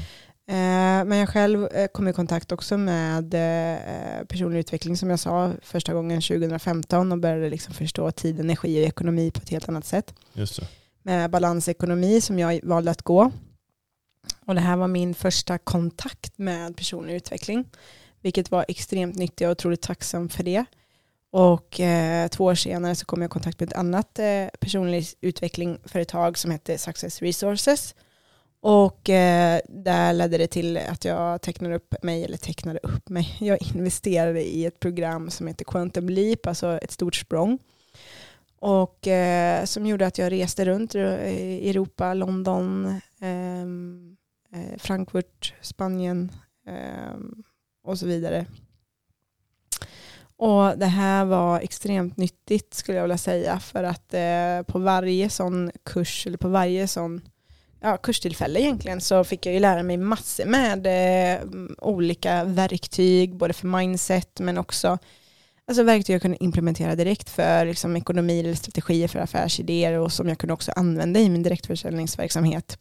Eh, 0.52 1.06
men 1.06 1.18
jag 1.18 1.30
själv 1.30 1.66
eh, 1.66 1.88
kom 1.88 2.08
i 2.08 2.14
kontakt 2.14 2.52
också 2.52 2.78
med 2.78 3.34
eh, 3.34 4.26
personlig 4.26 4.60
utveckling 4.60 4.98
som 4.98 5.10
jag 5.10 5.20
sa 5.20 5.54
första 5.62 5.94
gången 5.94 6.22
2015 6.22 7.12
och 7.12 7.18
började 7.18 7.50
liksom 7.50 7.74
förstå 7.74 8.12
tid, 8.12 8.40
energi 8.40 8.84
och 8.84 8.88
ekonomi 8.88 9.32
på 9.32 9.40
ett 9.42 9.50
helt 9.50 9.70
annat 9.70 9.86
sätt. 9.86 10.14
Just 10.34 10.60
det. 10.60 10.68
Med 11.04 11.30
balansekonomi 11.30 12.22
som 12.22 12.40
jag 12.40 12.60
valde 12.64 12.92
att 12.92 13.02
gå. 13.02 13.32
Och 14.46 14.56
det 14.56 14.62
här 14.62 14.78
var 14.78 14.88
min 14.88 15.14
första 15.14 15.58
kontakt 15.58 16.38
med 16.38 16.78
personlig 16.78 17.16
utveckling. 17.16 17.66
Vilket 18.22 18.52
var 18.52 18.66
extremt 18.68 19.16
nyttigt 19.16 19.46
och 19.46 19.52
otroligt 19.52 19.82
tacksam 19.82 20.30
för 20.30 20.44
det. 20.44 20.66
Och 21.32 21.80
eh, 21.80 22.28
två 22.28 22.46
år 22.46 22.56
senare 22.56 22.96
så 22.96 23.06
kom 23.06 23.22
jag 23.22 23.30
i 23.30 23.32
kontakt 23.32 23.60
med 23.60 23.70
ett 23.70 23.78
annat 23.78 24.20
eh, 24.20 24.48
personlig 24.60 25.08
utvecklingföretag 25.22 26.38
som 26.38 26.52
hette 26.52 26.78
Success 26.78 27.22
Resources 27.22 27.96
och 28.62 29.10
eh, 29.10 29.62
där 29.70 30.14
ledde 30.14 30.38
det 30.38 30.48
till 30.48 30.78
att 30.78 31.06
jag 31.06 31.42
tecknade 31.42 31.76
upp 31.76 32.04
mig, 32.04 32.24
eller 32.24 32.38
tecknade 32.38 32.80
upp 32.84 33.10
mig, 33.10 33.38
jag 33.40 33.62
investerade 33.76 34.44
i 34.44 34.66
ett 34.66 34.80
program 34.80 35.30
som 35.30 35.48
heter 35.48 35.66
Quantum 35.66 36.10
Leap, 36.10 36.48
alltså 36.48 36.80
ett 36.82 36.92
stort 36.92 37.16
språng. 37.16 37.60
Och 38.60 39.08
eh, 39.08 39.66
som 39.66 39.86
gjorde 39.86 40.08
att 40.08 40.18
jag 40.18 40.32
reste 40.32 40.66
runt 40.66 40.96
eh, 40.96 41.30
i 41.30 41.70
Europa, 41.70 42.14
London, 42.14 43.02
ehm, 43.20 44.18
eh, 44.54 44.78
Frankfurt, 44.78 45.54
Spanien 45.62 46.32
ehm, 46.68 47.44
och 47.84 48.00
så 48.00 48.06
vidare. 48.06 48.46
Och 50.36 50.78
det 50.78 50.86
här 50.86 51.26
var 51.26 51.60
extremt 51.60 52.18
nyttigt 52.18 52.74
skulle 52.74 52.98
jag 52.98 53.04
vilja 53.04 53.18
säga 53.18 53.60
för 53.60 53.84
att 53.84 54.14
eh, 54.14 54.74
på 54.74 54.80
varje 54.80 55.30
sån 55.30 55.72
kurs 55.84 56.28
eller 56.28 56.38
på 56.38 56.48
varje 56.48 56.88
sån 56.88 57.22
ja, 57.82 57.98
kurstillfälle 57.98 58.60
egentligen 58.60 59.02
så 59.02 59.24
fick 59.24 59.46
jag 59.46 59.54
ju 59.54 59.60
lära 59.60 59.84
mig 59.84 59.98
massor 59.98 60.46
med 60.46 60.88
eh, 60.88 61.42
olika 61.78 62.44
verktyg, 62.44 63.36
både 63.36 63.54
för 63.54 63.68
mindset 63.68 64.40
men 64.40 64.58
också 64.58 64.98
alltså 65.68 65.84
verktyg 65.84 66.14
jag 66.14 66.22
kunde 66.22 66.44
implementera 66.44 66.96
direkt 66.96 67.30
för 67.30 67.66
liksom, 67.66 67.96
ekonomi 67.96 68.40
eller 68.40 68.54
strategier 68.54 69.08
för 69.08 69.20
affärsidéer 69.20 70.00
och 70.00 70.12
som 70.12 70.30
jag 70.30 70.38
kunde 70.38 70.54
också 70.54 70.72
använda 70.76 71.20
i 71.20 71.30
min 71.30 71.44
direktförsäljningsverksamhet. 71.44 72.78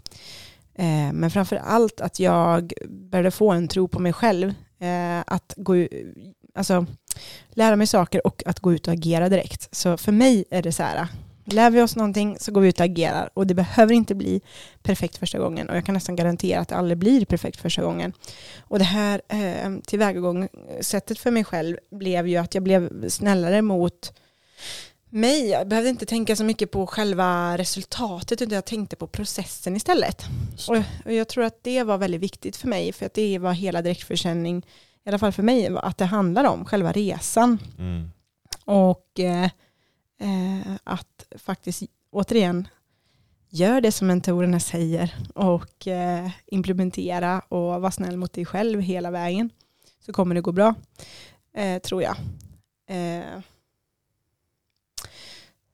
Eh, 0.75 1.13
men 1.13 1.31
framför 1.31 1.57
allt 1.57 2.01
att 2.01 2.21
jag 2.21 2.73
började 2.89 3.31
få 3.31 3.51
en 3.51 3.69
tro 3.69 3.89
på 3.89 3.99
mig 3.99 4.13
själv, 4.13 4.55
eh, 4.81 5.21
att 5.27 5.55
gå, 5.57 5.89
alltså, 6.55 6.87
lära 7.51 7.77
mig 7.77 7.87
saker 7.87 8.27
och 8.27 8.43
att 8.47 8.61
gå 8.61 8.73
ut 8.73 8.89
och 8.89 8.95
agera 8.95 9.29
direkt. 9.29 9.69
Så 9.73 9.97
för 9.97 10.13
mig 10.13 10.45
är 10.51 10.63
det 10.63 10.73
så 10.73 10.83
här, 10.83 11.09
Lär 11.53 11.71
vi 11.71 11.83
oss 11.83 11.97
någonting 11.97 12.37
så 12.41 12.53
går 12.53 12.61
vi 12.61 12.69
ut 12.69 12.81
och 12.81 12.87
agerar. 12.87 13.31
Och 13.35 13.47
det 13.47 13.55
behöver 13.55 13.95
inte 13.95 14.15
bli 14.15 14.41
perfekt 14.83 15.17
första 15.17 15.39
gången. 15.39 15.69
Och 15.69 15.77
jag 15.77 15.85
kan 15.85 15.95
nästan 15.95 16.17
garantera 16.17 16.61
att 16.61 16.69
det 16.69 16.77
aldrig 16.77 16.99
blir 16.99 17.25
perfekt 17.25 17.61
första 17.61 17.83
gången. 17.83 18.13
Och 18.61 18.79
det 18.79 18.85
här 18.85 19.23
eh, 19.29 19.71
tillvägagångssättet 19.87 21.19
för 21.19 21.31
mig 21.31 21.45
själv 21.45 21.77
blev 21.91 22.29
ju 22.29 22.37
att 22.37 22.55
jag 22.55 22.65
blev 22.65 23.09
snällare 23.09 23.63
mot 23.63 24.13
mig, 25.11 25.49
jag 25.49 25.69
behövde 25.69 25.91
inte 25.91 26.07
tänka 26.07 26.37
så 26.37 26.45
mycket 26.45 26.71
på 26.71 26.87
själva 26.87 27.59
resultatet 27.59 28.43
utan 28.43 28.55
jag 28.55 28.65
tänkte 28.65 28.97
på 28.97 29.07
processen 29.07 29.77
istället. 29.77 30.25
Och, 30.69 30.77
och 31.05 31.13
jag 31.13 31.29
tror 31.29 31.45
att 31.45 31.65
det 31.65 31.83
var 31.83 31.99
väldigt 31.99 32.21
viktigt 32.21 32.57
för 32.57 32.69
mig 32.69 32.93
för 32.93 33.07
att 33.07 33.15
det 33.15 33.39
var 33.39 33.53
hela 33.53 33.83
direktförsäljning, 33.83 34.67
i 35.05 35.09
alla 35.09 35.19
fall 35.19 35.33
för 35.33 35.43
mig, 35.43 35.77
att 35.77 35.99
det 35.99 36.05
handlar 36.05 36.45
om 36.45 36.65
själva 36.65 36.93
resan. 36.93 37.59
Mm. 37.79 38.11
Och 38.65 39.21
eh, 39.21 39.51
eh, 40.21 40.73
att 40.85 41.27
faktiskt 41.37 41.83
återigen 42.11 42.69
gör 43.51 43.81
det 43.81 43.93
som 43.93 44.07
mentorerna 44.07 44.61
säger 44.61 45.17
och 45.35 45.89
eh, 45.89 46.31
implementera 46.47 47.41
och 47.41 47.81
vara 47.81 47.91
snäll 47.91 48.17
mot 48.17 48.33
dig 48.33 48.45
själv 48.45 48.81
hela 48.81 49.11
vägen 49.11 49.51
så 50.07 50.13
kommer 50.13 50.35
det 50.35 50.41
gå 50.41 50.53
bra, 50.53 50.75
eh, 51.55 51.79
tror 51.79 52.03
jag. 52.03 52.17
Eh, 52.87 53.41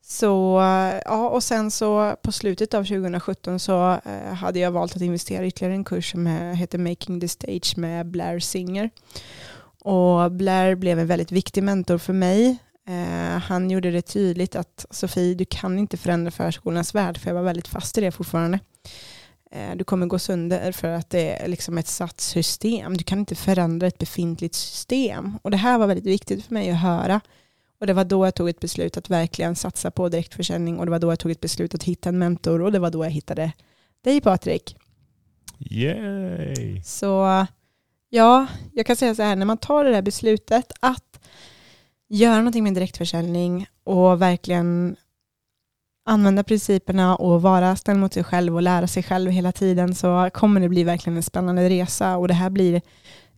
så 0.02 0.60
ja, 1.04 1.28
och 1.28 1.42
sen 1.42 1.70
så 1.70 2.16
på 2.22 2.32
slutet 2.32 2.74
av 2.74 2.84
2017 2.84 3.58
så 3.58 4.00
eh, 4.04 4.34
hade 4.34 4.58
jag 4.58 4.70
valt 4.70 4.96
att 4.96 5.02
investera 5.02 5.44
i 5.44 5.48
ytterligare 5.48 5.74
en 5.74 5.84
kurs 5.84 6.10
som 6.10 6.26
heter 6.26 6.78
Making 6.78 7.20
the 7.20 7.28
Stage 7.28 7.74
med 7.76 8.06
Blair 8.06 8.40
Singer. 8.40 8.90
Och 9.78 10.32
Blair 10.32 10.74
blev 10.74 10.98
en 10.98 11.06
väldigt 11.06 11.32
viktig 11.32 11.62
mentor 11.62 11.98
för 11.98 12.12
mig. 12.12 12.58
Eh, 12.86 13.38
han 13.38 13.70
gjorde 13.70 13.90
det 13.90 14.02
tydligt 14.02 14.56
att 14.56 14.86
Sofie, 14.90 15.34
du 15.34 15.44
kan 15.44 15.78
inte 15.78 15.96
förändra 15.96 16.30
förskolans 16.30 16.94
värld, 16.94 17.18
för 17.18 17.30
jag 17.30 17.34
var 17.34 17.42
väldigt 17.42 17.68
fast 17.68 17.98
i 17.98 18.00
det 18.00 18.10
fortfarande. 18.10 18.58
Eh, 19.50 19.76
du 19.76 19.84
kommer 19.84 20.06
gå 20.06 20.18
sönder 20.18 20.72
för 20.72 20.88
att 20.88 21.10
det 21.10 21.42
är 21.42 21.48
liksom 21.48 21.78
ett 21.78 21.86
satt 21.86 22.20
system. 22.20 22.96
Du 22.96 23.04
kan 23.04 23.18
inte 23.18 23.34
förändra 23.34 23.86
ett 23.86 23.98
befintligt 23.98 24.54
system. 24.54 25.38
Och 25.42 25.50
det 25.50 25.56
här 25.56 25.78
var 25.78 25.86
väldigt 25.86 26.06
viktigt 26.06 26.44
för 26.44 26.54
mig 26.54 26.70
att 26.70 26.80
höra. 26.80 27.20
Och 27.80 27.86
det 27.86 27.92
var 27.92 28.04
då 28.04 28.26
jag 28.26 28.34
tog 28.34 28.48
ett 28.48 28.60
beslut 28.60 28.96
att 28.96 29.10
verkligen 29.10 29.56
satsa 29.56 29.90
på 29.90 30.08
direktförsäljning 30.08 30.78
och 30.78 30.86
det 30.86 30.90
var 30.90 30.98
då 30.98 31.12
jag 31.12 31.18
tog 31.18 31.30
ett 31.30 31.40
beslut 31.40 31.74
att 31.74 31.82
hitta 31.82 32.08
en 32.08 32.18
mentor 32.18 32.62
och 32.62 32.72
det 32.72 32.78
var 32.78 32.90
då 32.90 33.04
jag 33.04 33.10
hittade 33.10 33.52
dig 34.04 34.20
Patrik. 34.20 34.76
Yay! 35.58 36.82
Så 36.82 37.46
ja, 38.08 38.46
jag 38.72 38.86
kan 38.86 38.96
säga 38.96 39.14
så 39.14 39.22
här, 39.22 39.36
när 39.36 39.46
man 39.46 39.58
tar 39.58 39.84
det 39.84 39.90
där 39.90 40.02
beslutet 40.02 40.72
att 40.80 41.05
göra 42.08 42.36
någonting 42.36 42.64
med 42.64 42.74
direktförsäljning 42.74 43.66
och 43.84 44.22
verkligen 44.22 44.96
använda 46.04 46.44
principerna 46.44 47.16
och 47.16 47.42
vara 47.42 47.76
snäll 47.76 47.98
mot 47.98 48.14
sig 48.14 48.24
själv 48.24 48.54
och 48.54 48.62
lära 48.62 48.86
sig 48.86 49.02
själv 49.02 49.30
hela 49.30 49.52
tiden 49.52 49.94
så 49.94 50.30
kommer 50.34 50.60
det 50.60 50.68
bli 50.68 50.84
verkligen 50.84 51.16
en 51.16 51.22
spännande 51.22 51.68
resa 51.68 52.16
och 52.16 52.28
det 52.28 52.34
här 52.34 52.50
blir 52.50 52.82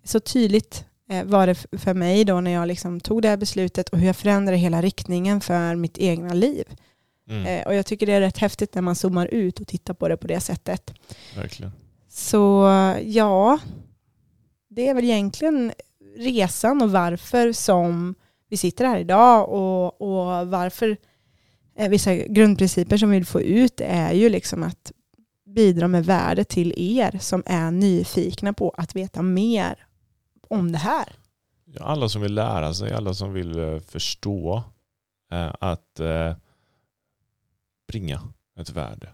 så 0.05 0.21
tydligt 0.21 0.85
eh, 1.11 1.25
var 1.25 1.47
det 1.47 1.55
för 1.55 1.95
mig 1.95 2.25
då 2.25 2.41
när 2.41 2.51
jag 2.51 2.69
liksom 2.69 3.01
tog 3.01 3.23
det 3.23 3.29
här 3.29 3.37
beslutet 3.37 3.89
och 3.89 3.99
hur 3.99 4.07
jag 4.07 4.17
förändrade 4.17 4.59
hela 4.59 4.83
riktningen 4.83 5.41
för 5.41 5.75
mitt 5.75 5.99
egna 5.99 6.35
liv. 6.35 6.65
Mm. 7.31 7.47
Eh, 7.47 7.67
och 7.67 7.75
jag 7.75 7.87
tycker 7.87 8.07
det 8.07 8.13
är 8.13 8.21
rätt 8.21 8.39
häftigt 8.39 8.75
när 8.75 8.83
man 8.83 8.97
zoomar 8.97 9.27
ut 9.27 9.61
och 9.61 9.67
tittar 9.67 9.95
på 9.95 10.09
det 10.09 10.17
på 10.17 10.27
det 10.27 10.41
sättet. 10.41 10.95
Verkligen. 11.37 11.73
Så 12.09 12.69
ja, 13.05 13.59
det 14.69 14.89
är 14.89 14.95
väl 14.95 15.05
egentligen 15.05 15.73
resan 16.17 16.83
och 16.83 16.91
varför 16.91 17.53
som 17.53 18.15
vi 18.49 18.57
sitter 18.57 18.85
här 18.85 18.99
idag 18.99 19.49
och, 19.49 20.03
och 20.03 20.49
varför 20.49 20.97
eh, 21.77 21.89
vissa 21.89 22.15
grundprinciper 22.15 22.97
som 22.97 23.11
vi 23.11 23.17
vill 23.17 23.27
få 23.27 23.41
ut 23.41 23.81
är 23.81 24.13
ju 24.13 24.29
liksom 24.29 24.63
att 24.63 24.93
bidra 25.47 25.89
med 25.89 26.05
värde 26.05 26.45
till 26.45 26.75
er 26.77 27.19
som 27.19 27.43
är 27.47 27.71
nyfikna 27.71 28.53
på 28.53 28.75
att 28.77 28.97
veta 28.97 29.23
mer 29.23 29.87
om 30.49 30.73
det 30.73 30.79
här. 30.79 31.09
Alla 31.81 32.09
som 32.09 32.23
vill 32.23 32.35
lära 32.35 32.75
sig, 32.75 32.93
alla 32.93 33.15
som 33.15 33.33
vill 33.33 33.59
eh, 33.59 33.79
förstå 33.79 34.63
eh, 35.33 35.55
att 35.61 36.01
bringa 37.89 38.21
ett 38.61 38.71
värde. 38.71 39.13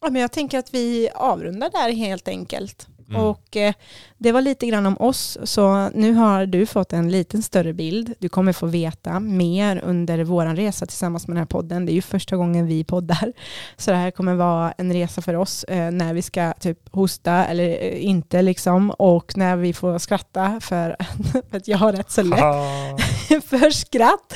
Ja, 0.00 0.10
men 0.10 0.22
jag 0.22 0.32
tänker 0.32 0.58
att 0.58 0.74
vi 0.74 1.10
avrundar 1.14 1.70
där 1.70 1.92
helt 1.92 2.28
enkelt. 2.28 2.88
Mm. 3.10 3.22
Och 3.22 3.56
eh, 3.56 3.74
det 4.18 4.32
var 4.32 4.40
lite 4.40 4.66
grann 4.66 4.86
om 4.86 4.96
oss, 5.00 5.38
så 5.44 5.90
nu 5.94 6.12
har 6.12 6.46
du 6.46 6.66
fått 6.66 6.92
en 6.92 7.10
liten 7.10 7.42
större 7.42 7.72
bild. 7.72 8.14
Du 8.18 8.28
kommer 8.28 8.52
få 8.52 8.66
veta 8.66 9.20
mer 9.20 9.80
under 9.84 10.24
vår 10.24 10.46
resa 10.46 10.86
tillsammans 10.86 11.28
med 11.28 11.36
den 11.36 11.40
här 11.40 11.46
podden. 11.46 11.86
Det 11.86 11.92
är 11.92 11.94
ju 11.94 12.02
första 12.02 12.36
gången 12.36 12.66
vi 12.66 12.84
poddar, 12.84 13.32
så 13.76 13.90
det 13.90 13.96
här 13.96 14.10
kommer 14.10 14.34
vara 14.34 14.72
en 14.78 14.92
resa 14.92 15.22
för 15.22 15.34
oss 15.34 15.64
eh, 15.64 15.90
när 15.90 16.14
vi 16.14 16.22
ska 16.22 16.52
typ 16.52 16.94
hosta 16.94 17.46
eller 17.46 17.68
eh, 17.68 18.04
inte 18.04 18.42
liksom, 18.42 18.90
och 18.90 19.36
när 19.36 19.56
vi 19.56 19.72
får 19.72 19.98
skratta 19.98 20.60
för, 20.60 20.96
för 21.50 21.56
att 21.56 21.68
jag 21.68 21.78
har 21.78 21.92
rätt 21.92 22.10
så 22.10 22.22
lätt 22.22 22.38
för 23.44 23.70
skratt. 23.70 24.34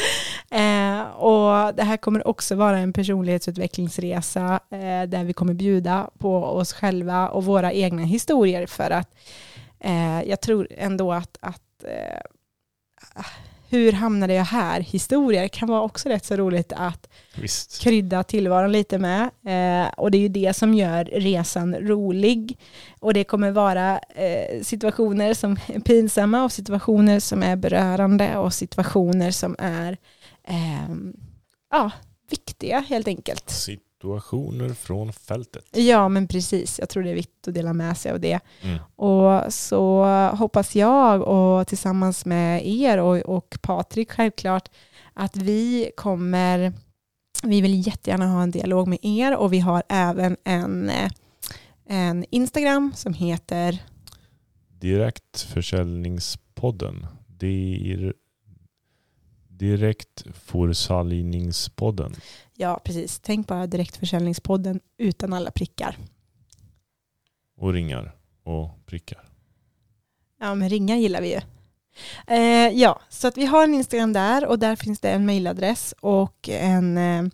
Eh, 0.51 1.01
och 1.17 1.75
det 1.75 1.83
här 1.83 1.97
kommer 1.97 2.29
också 2.29 2.55
vara 2.55 2.79
en 2.79 2.93
personlighetsutvecklingsresa 2.93 4.61
eh, 4.71 5.09
där 5.09 5.25
vi 5.25 5.33
kommer 5.33 5.55
bjuda 5.55 6.11
på 6.19 6.45
oss 6.45 6.73
själva 6.73 7.29
och 7.29 7.45
våra 7.45 7.73
egna 7.73 8.03
historier 8.03 8.62
för 8.67 8.91
att 8.91 9.15
eh, 9.81 10.23
jag 10.23 10.41
tror 10.41 10.69
ändå 10.71 11.13
att, 11.13 11.39
att 11.41 11.85
eh, 11.85 12.21
hur 13.73 13.93
hamnade 13.93 14.35
jag 14.35 14.45
här? 14.45 14.81
Historier 14.81 15.49
kan 15.49 15.69
vara 15.69 15.83
också 15.83 16.09
rätt 16.09 16.25
så 16.25 16.37
roligt 16.37 16.73
att 16.73 17.09
Visst. 17.35 17.81
krydda 17.81 18.23
tillvaron 18.23 18.73
lite 18.73 18.99
med. 18.99 19.23
Eh, 19.23 19.93
och 19.97 20.11
det 20.11 20.19
är 20.19 20.23
ju 20.23 20.29
det 20.29 20.57
som 20.57 20.75
gör 20.75 21.05
resan 21.05 21.75
rolig. 21.75 22.59
Och 23.01 23.15
det 23.15 23.25
kommer 23.25 23.51
vara 23.51 23.99
eh, 23.99 24.63
situationer 24.63 25.35
som 25.35 25.57
är 25.67 25.81
pinsamma 25.81 26.45
och 26.45 26.53
situationer 26.53 27.21
som 27.21 27.43
är 27.43 27.57
berörande 27.57 28.37
och 28.37 28.55
situationer 28.55 29.31
som 29.31 29.57
är 29.59 29.97
eh, 30.45 30.95
ja, 31.71 31.91
viktiga 32.31 32.81
helt 32.81 33.09
enkelt. 33.09 33.51
Situationer 34.03 34.75
från 34.75 35.13
fältet. 35.13 35.65
Ja, 35.73 36.09
men 36.09 36.29
precis. 36.29 36.79
Jag 36.79 36.89
tror 36.89 37.03
det 37.03 37.11
är 37.11 37.15
viktigt 37.15 37.49
att 37.49 37.55
dela 37.55 37.73
med 37.73 37.97
sig 37.97 38.13
av 38.13 38.21
det. 38.21 38.41
Mm. 38.63 38.79
Och 38.97 39.53
så 39.53 40.05
hoppas 40.33 40.77
jag 40.77 41.23
och 41.23 41.67
tillsammans 41.67 42.27
med 42.27 42.67
er 42.67 42.99
och, 42.99 43.17
och 43.17 43.59
Patrik 43.63 44.13
självklart 44.13 44.69
att 45.15 45.37
vi 45.37 45.91
kommer, 45.97 46.73
vi 47.43 47.61
vill 47.61 47.87
jättegärna 47.87 48.27
ha 48.27 48.43
en 48.43 48.51
dialog 48.51 48.89
med 48.89 48.99
er 49.03 49.37
och 49.37 49.53
vi 49.53 49.59
har 49.59 49.83
även 49.89 50.37
en, 50.45 50.91
en 51.87 52.25
Instagram 52.31 52.93
som 52.97 53.15
heter 53.15 53.79
Direktförsäljningspodden. 54.81 57.07
Dir 57.27 58.15
Direktförsäljningspodden. 59.49 62.15
Ja, 62.63 62.81
precis. 62.85 63.21
Tänk 63.21 63.47
bara 63.47 63.67
direktförsäljningspodden 63.67 64.81
utan 64.99 65.33
alla 65.33 65.51
prickar. 65.51 65.97
Och 67.57 67.73
ringar 67.73 68.15
och 68.43 68.87
prickar. 68.87 69.29
Ja, 70.41 70.55
men 70.55 70.69
ringar 70.69 70.97
gillar 70.97 71.21
vi 71.21 71.29
ju. 71.35 71.41
Eh, 72.27 72.69
ja, 72.79 73.01
så 73.09 73.29
att 73.29 73.37
vi 73.37 73.47
har 73.47 73.65
en 73.65 73.75
Instagram 73.75 74.13
där 74.13 74.47
och 74.47 74.59
där 74.59 74.77
finns 74.77 75.01
det 75.01 75.11
en 75.11 75.27
mailadress 75.27 75.95
och 76.01 76.49
en 76.49 76.99
eh, 76.99 77.25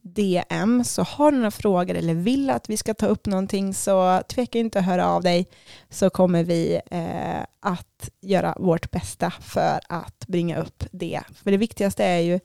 DM. 0.00 0.84
Så 0.84 1.02
har 1.02 1.32
du 1.32 1.36
några 1.36 1.50
frågor 1.50 1.94
eller 1.94 2.14
vill 2.14 2.50
att 2.50 2.70
vi 2.70 2.76
ska 2.76 2.94
ta 2.94 3.06
upp 3.06 3.26
någonting 3.26 3.74
så 3.74 4.22
tveka 4.28 4.58
inte 4.58 4.78
att 4.78 4.84
höra 4.84 5.06
av 5.06 5.22
dig 5.22 5.48
så 5.88 6.10
kommer 6.10 6.44
vi 6.44 6.80
eh, 6.90 7.40
att 7.60 8.10
göra 8.20 8.54
vårt 8.58 8.90
bästa 8.90 9.30
för 9.30 9.80
att 9.88 10.26
bringa 10.26 10.60
upp 10.60 10.84
det. 10.90 11.20
För 11.34 11.50
det 11.50 11.56
viktigaste 11.56 12.04
är 12.04 12.20
ju 12.20 12.40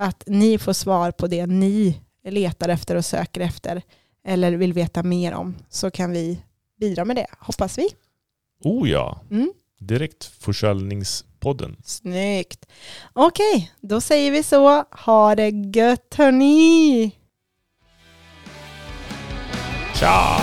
att 0.00 0.24
ni 0.26 0.58
får 0.58 0.72
svar 0.72 1.10
på 1.10 1.26
det 1.26 1.46
ni 1.46 2.00
letar 2.24 2.68
efter 2.68 2.96
och 2.96 3.04
söker 3.04 3.40
efter 3.40 3.82
eller 4.24 4.52
vill 4.52 4.72
veta 4.72 5.02
mer 5.02 5.32
om 5.32 5.56
så 5.68 5.90
kan 5.90 6.10
vi 6.10 6.42
bidra 6.80 7.04
med 7.04 7.16
det, 7.16 7.26
hoppas 7.38 7.78
vi. 7.78 7.88
Oh 8.64 8.90
ja. 8.90 9.20
Mm. 9.30 9.52
Direktförsäljningspodden. 9.78 11.76
Snyggt. 11.84 12.66
Okej, 13.12 13.72
då 13.80 14.00
säger 14.00 14.30
vi 14.30 14.42
så. 14.42 14.84
Ha 14.90 15.34
det 15.34 15.48
gött 15.48 16.14
hörni! 16.14 17.10
Tja! 19.94 20.40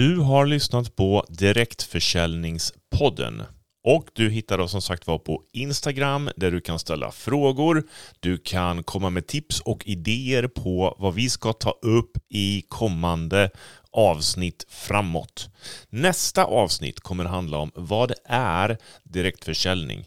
Du 0.00 0.16
har 0.16 0.46
lyssnat 0.46 0.96
på 0.96 1.26
Direktförsäljningspodden. 1.28 3.42
Och 3.84 4.08
du 4.12 4.30
hittar 4.30 4.58
oss 4.58 4.70
som 4.70 4.82
sagt 4.82 5.06
var 5.06 5.18
på 5.18 5.42
Instagram 5.52 6.30
där 6.36 6.50
du 6.50 6.60
kan 6.60 6.78
ställa 6.78 7.10
frågor. 7.10 7.82
Du 8.20 8.38
kan 8.38 8.82
komma 8.82 9.10
med 9.10 9.26
tips 9.26 9.60
och 9.60 9.86
idéer 9.86 10.46
på 10.46 10.96
vad 10.98 11.14
vi 11.14 11.30
ska 11.30 11.52
ta 11.52 11.70
upp 11.82 12.10
i 12.28 12.62
kommande 12.68 13.50
avsnitt 13.90 14.66
framåt. 14.68 15.48
Nästa 15.88 16.44
avsnitt 16.44 17.00
kommer 17.00 17.24
handla 17.24 17.58
om 17.58 17.70
vad 17.74 18.12
är 18.24 18.78
direktförsäljning? 19.04 20.04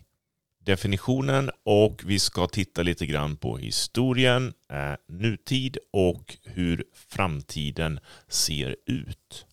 definitionen 0.66 1.50
och 1.66 2.02
vi 2.06 2.20
ska 2.20 2.48
titta 2.48 2.84
lite 2.84 3.06
grann 3.06 3.38
på 3.38 3.58
historien, 3.58 4.54
eh, 4.72 4.94
nutid 5.10 5.78
och 5.94 6.38
hur 6.44 6.84
framtiden 7.10 8.00
ser 8.28 8.76
ut. 8.86 9.46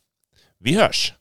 Vi 0.63 0.75
hörs! 0.77 1.15